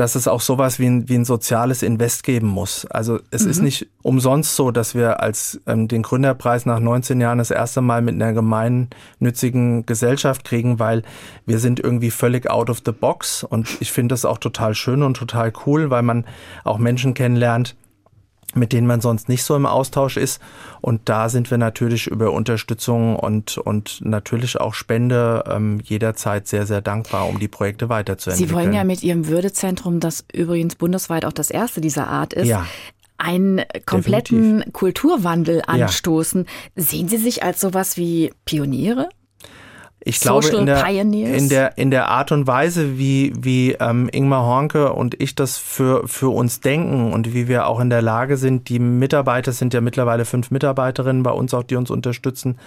dass 0.00 0.14
es 0.14 0.26
auch 0.26 0.40
sowas 0.40 0.78
wie 0.78 0.86
ein, 0.86 1.10
wie 1.10 1.14
ein 1.14 1.26
soziales 1.26 1.82
Invest 1.82 2.22
geben 2.22 2.46
muss. 2.46 2.86
Also 2.86 3.20
es 3.30 3.44
mhm. 3.44 3.50
ist 3.50 3.60
nicht 3.60 3.86
umsonst 4.00 4.56
so, 4.56 4.70
dass 4.70 4.94
wir 4.94 5.20
als 5.20 5.60
ähm, 5.66 5.88
den 5.88 6.02
Gründerpreis 6.02 6.64
nach 6.64 6.80
19 6.80 7.20
Jahren 7.20 7.36
das 7.36 7.50
erste 7.50 7.82
Mal 7.82 8.00
mit 8.00 8.14
einer 8.14 8.32
gemeinnützigen 8.32 9.84
Gesellschaft 9.84 10.44
kriegen, 10.44 10.78
weil 10.78 11.02
wir 11.44 11.58
sind 11.58 11.80
irgendwie 11.80 12.10
völlig 12.10 12.48
out 12.48 12.70
of 12.70 12.80
the 12.86 12.92
box 12.92 13.44
und 13.44 13.68
ich 13.80 13.92
finde 13.92 14.14
das 14.14 14.24
auch 14.24 14.38
total 14.38 14.74
schön 14.74 15.02
und 15.02 15.18
total 15.18 15.52
cool, 15.66 15.90
weil 15.90 16.02
man 16.02 16.24
auch 16.64 16.78
Menschen 16.78 17.12
kennenlernt, 17.12 17.76
mit 18.54 18.72
denen 18.72 18.86
man 18.86 19.00
sonst 19.00 19.28
nicht 19.28 19.44
so 19.44 19.56
im 19.56 19.66
Austausch 19.66 20.16
ist. 20.16 20.40
Und 20.80 21.08
da 21.08 21.28
sind 21.28 21.50
wir 21.50 21.58
natürlich 21.58 22.06
über 22.06 22.32
Unterstützung 22.32 23.16
und, 23.16 23.58
und 23.58 24.00
natürlich 24.02 24.60
auch 24.60 24.74
Spende 24.74 25.44
ähm, 25.48 25.80
jederzeit 25.84 26.46
sehr, 26.46 26.66
sehr 26.66 26.80
dankbar, 26.80 27.28
um 27.28 27.38
die 27.38 27.48
Projekte 27.48 27.88
weiterzuentwickeln. 27.88 28.48
Sie 28.48 28.54
wollen 28.54 28.72
ja 28.72 28.84
mit 28.84 29.02
Ihrem 29.02 29.28
Würdezentrum, 29.28 30.00
das 30.00 30.24
übrigens 30.32 30.76
bundesweit 30.76 31.24
auch 31.24 31.32
das 31.32 31.50
erste 31.50 31.80
dieser 31.80 32.08
Art 32.08 32.32
ist, 32.32 32.48
ja 32.48 32.66
einen 33.20 33.60
kompletten 33.84 34.42
Definitiv. 34.42 34.72
Kulturwandel 34.72 35.62
anstoßen. 35.66 36.46
Ja. 36.74 36.82
Sehen 36.82 37.08
Sie 37.08 37.18
sich 37.18 37.42
als 37.42 37.60
sowas 37.60 37.98
wie 37.98 38.32
Pioniere? 38.46 39.10
Ich 40.02 40.18
glaube, 40.20 40.48
in 40.48 40.64
der, 40.64 40.86
in 40.86 41.48
der, 41.50 41.76
in 41.76 41.90
der 41.90 42.08
Art 42.08 42.32
und 42.32 42.46
Weise, 42.46 42.96
wie, 42.96 43.34
wie 43.36 43.72
ähm, 43.72 44.08
Ingmar 44.10 44.46
Hornke 44.46 44.94
und 44.94 45.20
ich 45.20 45.34
das 45.34 45.58
für, 45.58 46.08
für 46.08 46.30
uns 46.30 46.60
denken 46.60 47.12
und 47.12 47.34
wie 47.34 47.48
wir 47.48 47.66
auch 47.66 47.80
in 47.80 47.90
der 47.90 48.00
Lage 48.00 48.38
sind, 48.38 48.70
die 48.70 48.78
Mitarbeiter 48.78 49.52
sind 49.52 49.74
ja 49.74 49.82
mittlerweile 49.82 50.24
fünf 50.24 50.50
Mitarbeiterinnen 50.50 51.22
bei 51.22 51.32
uns 51.32 51.52
auch, 51.52 51.64
die 51.64 51.76
uns 51.76 51.90
unterstützen, 51.90 52.58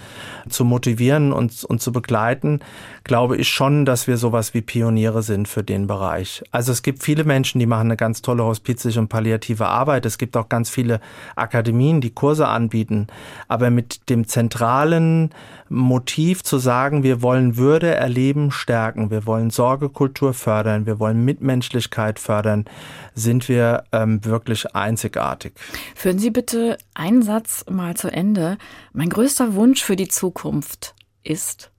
zu 0.48 0.64
motivieren 0.64 1.32
und, 1.32 1.64
und 1.64 1.82
zu 1.82 1.90
begleiten, 1.90 2.60
glaube 3.02 3.36
ich 3.36 3.48
schon, 3.48 3.84
dass 3.84 4.06
wir 4.06 4.16
sowas 4.16 4.54
wie 4.54 4.62
Pioniere 4.62 5.24
sind 5.24 5.48
für 5.48 5.64
den 5.64 5.88
Bereich. 5.88 6.44
Also 6.52 6.70
es 6.70 6.82
gibt 6.82 7.02
viele 7.02 7.24
Menschen, 7.24 7.58
die 7.58 7.66
machen 7.66 7.88
eine 7.88 7.96
ganz 7.96 8.22
tolle 8.22 8.44
hospizische 8.44 9.00
und 9.00 9.08
palliative 9.08 9.66
Arbeit. 9.66 10.06
Es 10.06 10.18
gibt 10.18 10.36
auch 10.36 10.48
ganz 10.48 10.70
viele 10.70 11.00
Akademien, 11.34 12.00
die 12.00 12.10
Kurse 12.10 12.46
anbieten. 12.46 13.08
Aber 13.48 13.70
mit 13.70 14.08
dem 14.08 14.28
zentralen 14.28 15.30
Motiv 15.68 16.44
zu 16.44 16.58
sagen, 16.58 17.02
wir 17.02 17.22
wollen 17.24 17.56
Würde 17.56 17.92
erleben, 17.92 18.52
stärken, 18.52 19.10
wir 19.10 19.26
wollen 19.26 19.50
Sorgekultur 19.50 20.34
fördern, 20.34 20.86
wir 20.86 21.00
wollen 21.00 21.24
Mitmenschlichkeit 21.24 22.20
fördern, 22.20 22.66
sind 23.14 23.48
wir 23.48 23.82
ähm, 23.90 24.24
wirklich 24.24 24.76
einzigartig. 24.76 25.54
Führen 25.96 26.20
Sie 26.20 26.30
bitte 26.30 26.78
einen 26.92 27.22
Satz 27.22 27.64
mal 27.68 27.96
zu 27.96 28.12
Ende. 28.12 28.58
Mein 28.92 29.08
größter 29.08 29.54
Wunsch 29.54 29.82
für 29.82 29.96
die 29.96 30.08
Zukunft 30.08 30.94
ist, 31.24 31.72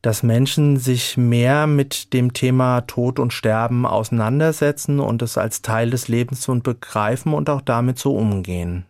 dass 0.00 0.22
Menschen 0.22 0.78
sich 0.78 1.16
mehr 1.16 1.66
mit 1.66 2.12
dem 2.12 2.32
Thema 2.32 2.80
Tod 2.82 3.18
und 3.18 3.32
Sterben 3.32 3.84
auseinandersetzen 3.84 5.00
und 5.00 5.20
es 5.20 5.36
als 5.36 5.62
Teil 5.62 5.90
des 5.90 6.08
Lebens 6.08 6.48
und 6.48 6.62
begreifen 6.62 7.34
und 7.34 7.50
auch 7.50 7.60
damit 7.60 7.98
so 7.98 8.16
umgehen. 8.16 8.86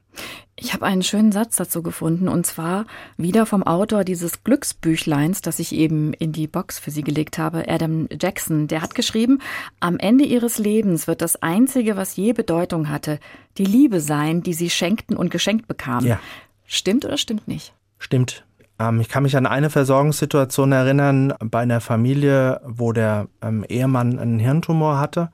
Ich 0.59 0.73
habe 0.73 0.87
einen 0.87 1.03
schönen 1.03 1.33
Satz 1.33 1.57
dazu 1.57 1.83
gefunden 1.83 2.29
und 2.29 2.47
zwar 2.47 2.87
wieder 3.19 3.45
vom 3.45 3.63
Autor 3.63 4.05
dieses 4.05 4.43
Glücksbüchleins, 4.43 5.43
das 5.43 5.59
ich 5.59 5.75
eben 5.75 6.15
in 6.15 6.33
die 6.33 6.47
Box 6.47 6.79
für 6.79 6.91
Sie 6.91 7.03
gelegt 7.03 7.37
habe, 7.37 7.69
Adam 7.69 8.09
Jackson. 8.11 8.67
Der 8.67 8.81
hat 8.81 8.95
geschrieben, 8.95 9.41
am 9.81 9.99
Ende 9.99 10.25
Ihres 10.25 10.57
Lebens 10.57 11.07
wird 11.07 11.21
das 11.21 11.43
Einzige, 11.43 11.99
was 11.99 12.17
je 12.17 12.33
Bedeutung 12.33 12.89
hatte, 12.89 13.21
die 13.59 13.67
Liebe 13.67 14.01
sein, 14.01 14.43
die 14.43 14.55
Sie 14.55 14.71
schenkten 14.71 15.15
und 15.15 15.31
geschenkt 15.31 15.69
bekamen. 15.69 16.07
Ja. 16.07 16.21
Stimmt 16.65 17.05
oder 17.05 17.19
stimmt 17.19 17.47
nicht? 17.47 17.75
Stimmt. 17.99 18.47
Ähm, 18.79 19.01
ich 19.01 19.11
kann 19.11 19.25
mich 19.25 19.37
an 19.37 19.45
eine 19.45 19.69
Versorgungssituation 19.69 20.73
erinnern 20.73 21.35
bei 21.39 21.61
einer 21.61 21.83
Familie, 21.83 22.63
wo 22.65 22.93
der 22.93 23.29
ähm, 23.43 23.63
Ehemann 23.69 24.19
einen 24.19 24.39
Hirntumor 24.39 24.99
hatte 24.99 25.29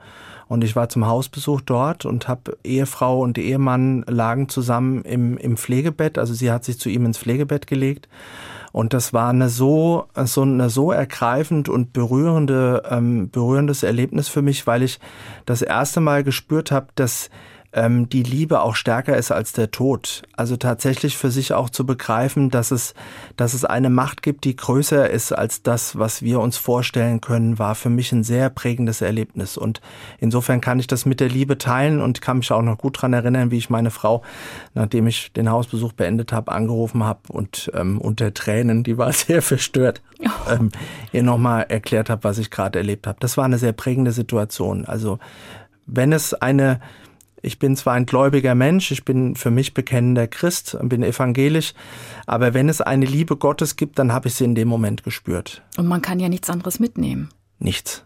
und 0.52 0.62
ich 0.62 0.76
war 0.76 0.90
zum 0.90 1.06
Hausbesuch 1.06 1.62
dort 1.62 2.04
und 2.04 2.28
habe 2.28 2.58
Ehefrau 2.62 3.22
und 3.22 3.38
Ehemann 3.38 4.04
lagen 4.06 4.50
zusammen 4.50 5.00
im, 5.00 5.38
im 5.38 5.56
Pflegebett. 5.56 6.18
Also 6.18 6.34
sie 6.34 6.50
hat 6.50 6.62
sich 6.62 6.78
zu 6.78 6.90
ihm 6.90 7.06
ins 7.06 7.16
Pflegebett 7.16 7.66
gelegt. 7.66 8.06
Und 8.70 8.92
das 8.92 9.14
war 9.14 9.30
eine 9.30 9.48
so, 9.48 10.08
so, 10.14 10.42
eine 10.42 10.68
so 10.68 10.92
ergreifend 10.92 11.70
und 11.70 11.94
berührende, 11.94 12.82
ähm, 12.90 13.30
berührendes 13.30 13.82
Erlebnis 13.82 14.28
für 14.28 14.42
mich, 14.42 14.66
weil 14.66 14.82
ich 14.82 15.00
das 15.46 15.62
erste 15.62 16.00
Mal 16.00 16.22
gespürt 16.22 16.70
habe, 16.70 16.88
dass 16.96 17.30
ähm, 17.72 18.08
die 18.08 18.22
Liebe 18.22 18.61
auch 18.61 18.74
stärker 18.74 19.16
ist 19.16 19.30
als 19.30 19.52
der 19.52 19.70
Tod. 19.70 20.22
Also 20.37 20.56
tatsächlich 20.56 21.16
für 21.16 21.30
sich 21.30 21.52
auch 21.54 21.70
zu 21.70 21.87
begreifen, 21.87 22.50
dass 22.50 22.70
es, 22.70 22.94
dass 23.37 23.54
es 23.54 23.64
eine 23.64 23.88
Macht 23.88 24.22
gibt, 24.22 24.44
die 24.44 24.56
größer 24.56 25.08
ist 25.08 25.32
als 25.32 25.62
das, 25.62 25.98
was 25.98 26.22
wir 26.22 26.40
uns 26.40 26.58
vorstellen 26.58 27.20
können, 27.20 27.58
war 27.58 27.74
für 27.74 27.88
mich 27.88 28.12
ein 28.12 28.24
sehr 28.24 28.50
prägendes 28.50 29.00
Erlebnis. 29.00 29.56
Und 29.56 29.80
insofern 30.18 30.61
kann 30.61 30.78
ich 30.78 30.87
das 30.87 31.06
mit 31.06 31.20
der 31.20 31.28
Liebe 31.28 31.56
teilen 31.56 32.00
und 32.00 32.20
kann 32.20 32.38
mich 32.38 32.52
auch 32.52 32.62
noch 32.62 32.78
gut 32.78 33.00
dran 33.00 33.14
erinnern, 33.14 33.50
wie 33.50 33.58
ich 33.58 33.70
meine 33.70 33.90
Frau, 33.90 34.22
nachdem 34.74 35.06
ich 35.06 35.32
den 35.32 35.50
Hausbesuch 35.50 35.92
beendet 35.92 36.32
habe, 36.32 36.52
angerufen 36.52 37.04
habe 37.04 37.20
und 37.28 37.70
ähm, 37.74 38.00
unter 38.00 38.35
Tränen, 38.35 38.85
die 38.85 38.98
war 38.98 39.12
sehr 39.12 39.40
verstört, 39.40 40.02
oh. 40.20 40.50
ähm, 40.50 40.70
ihr 41.12 41.22
nochmal 41.22 41.66
erklärt 41.68 42.11
habe, 42.11 42.24
was 42.24 42.38
ich 42.38 42.50
gerade 42.50 42.78
erlebt 42.78 43.06
habe. 43.06 43.18
Das 43.20 43.37
war 43.37 43.46
eine 43.46 43.58
sehr 43.58 43.72
prägende 43.72 44.12
Situation. 44.12 44.85
Also 44.85 45.18
wenn 45.87 46.12
es 46.12 46.35
eine 46.35 46.80
ich 47.42 47.59
bin 47.59 47.76
zwar 47.76 47.94
ein 47.94 48.07
gläubiger 48.07 48.55
Mensch, 48.55 48.90
ich 48.92 49.05
bin 49.05 49.35
für 49.35 49.50
mich 49.50 49.74
bekennender 49.74 50.28
Christ, 50.28 50.76
bin 50.83 51.02
evangelisch, 51.02 51.74
aber 52.26 52.55
wenn 52.55 52.68
es 52.68 52.81
eine 52.81 53.05
Liebe 53.05 53.37
Gottes 53.37 53.76
gibt, 53.76 53.98
dann 53.98 54.12
habe 54.12 54.28
ich 54.28 54.35
sie 54.35 54.44
in 54.44 54.55
dem 54.55 54.68
Moment 54.68 55.02
gespürt. 55.02 55.62
Und 55.76 55.88
man 55.88 56.00
kann 56.00 56.20
ja 56.20 56.28
nichts 56.28 56.48
anderes 56.48 56.78
mitnehmen. 56.78 57.28
Nichts. 57.59 58.05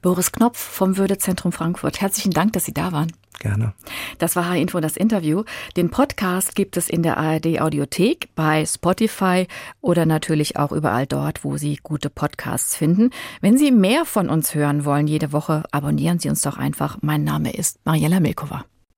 Boris 0.00 0.32
Knopf 0.32 0.58
vom 0.58 0.96
Würdezentrum 0.96 1.52
Frankfurt. 1.52 2.00
Herzlichen 2.00 2.30
Dank, 2.30 2.54
dass 2.54 2.64
Sie 2.64 2.72
da 2.72 2.92
waren. 2.92 3.12
Gerne. 3.38 3.72
Das 4.18 4.36
war 4.36 4.48
H-Info, 4.48 4.80
das 4.80 4.96
Interview. 4.96 5.44
Den 5.76 5.90
Podcast 5.90 6.54
gibt 6.54 6.76
es 6.76 6.88
in 6.88 7.02
der 7.02 7.18
ARD 7.18 7.60
Audiothek, 7.60 8.30
bei 8.34 8.66
Spotify 8.66 9.46
oder 9.80 10.06
natürlich 10.06 10.56
auch 10.56 10.72
überall 10.72 11.06
dort, 11.06 11.44
wo 11.44 11.56
Sie 11.56 11.78
gute 11.82 12.10
Podcasts 12.10 12.76
finden. 12.76 13.10
Wenn 13.40 13.56
Sie 13.56 13.70
mehr 13.70 14.04
von 14.04 14.28
uns 14.28 14.54
hören 14.54 14.84
wollen 14.84 15.06
jede 15.06 15.32
Woche, 15.32 15.62
abonnieren 15.70 16.18
Sie 16.18 16.28
uns 16.28 16.42
doch 16.42 16.58
einfach. 16.58 16.98
Mein 17.00 17.24
Name 17.24 17.52
ist 17.52 17.78
Mariella 17.84 18.20
Milkova. 18.20 18.64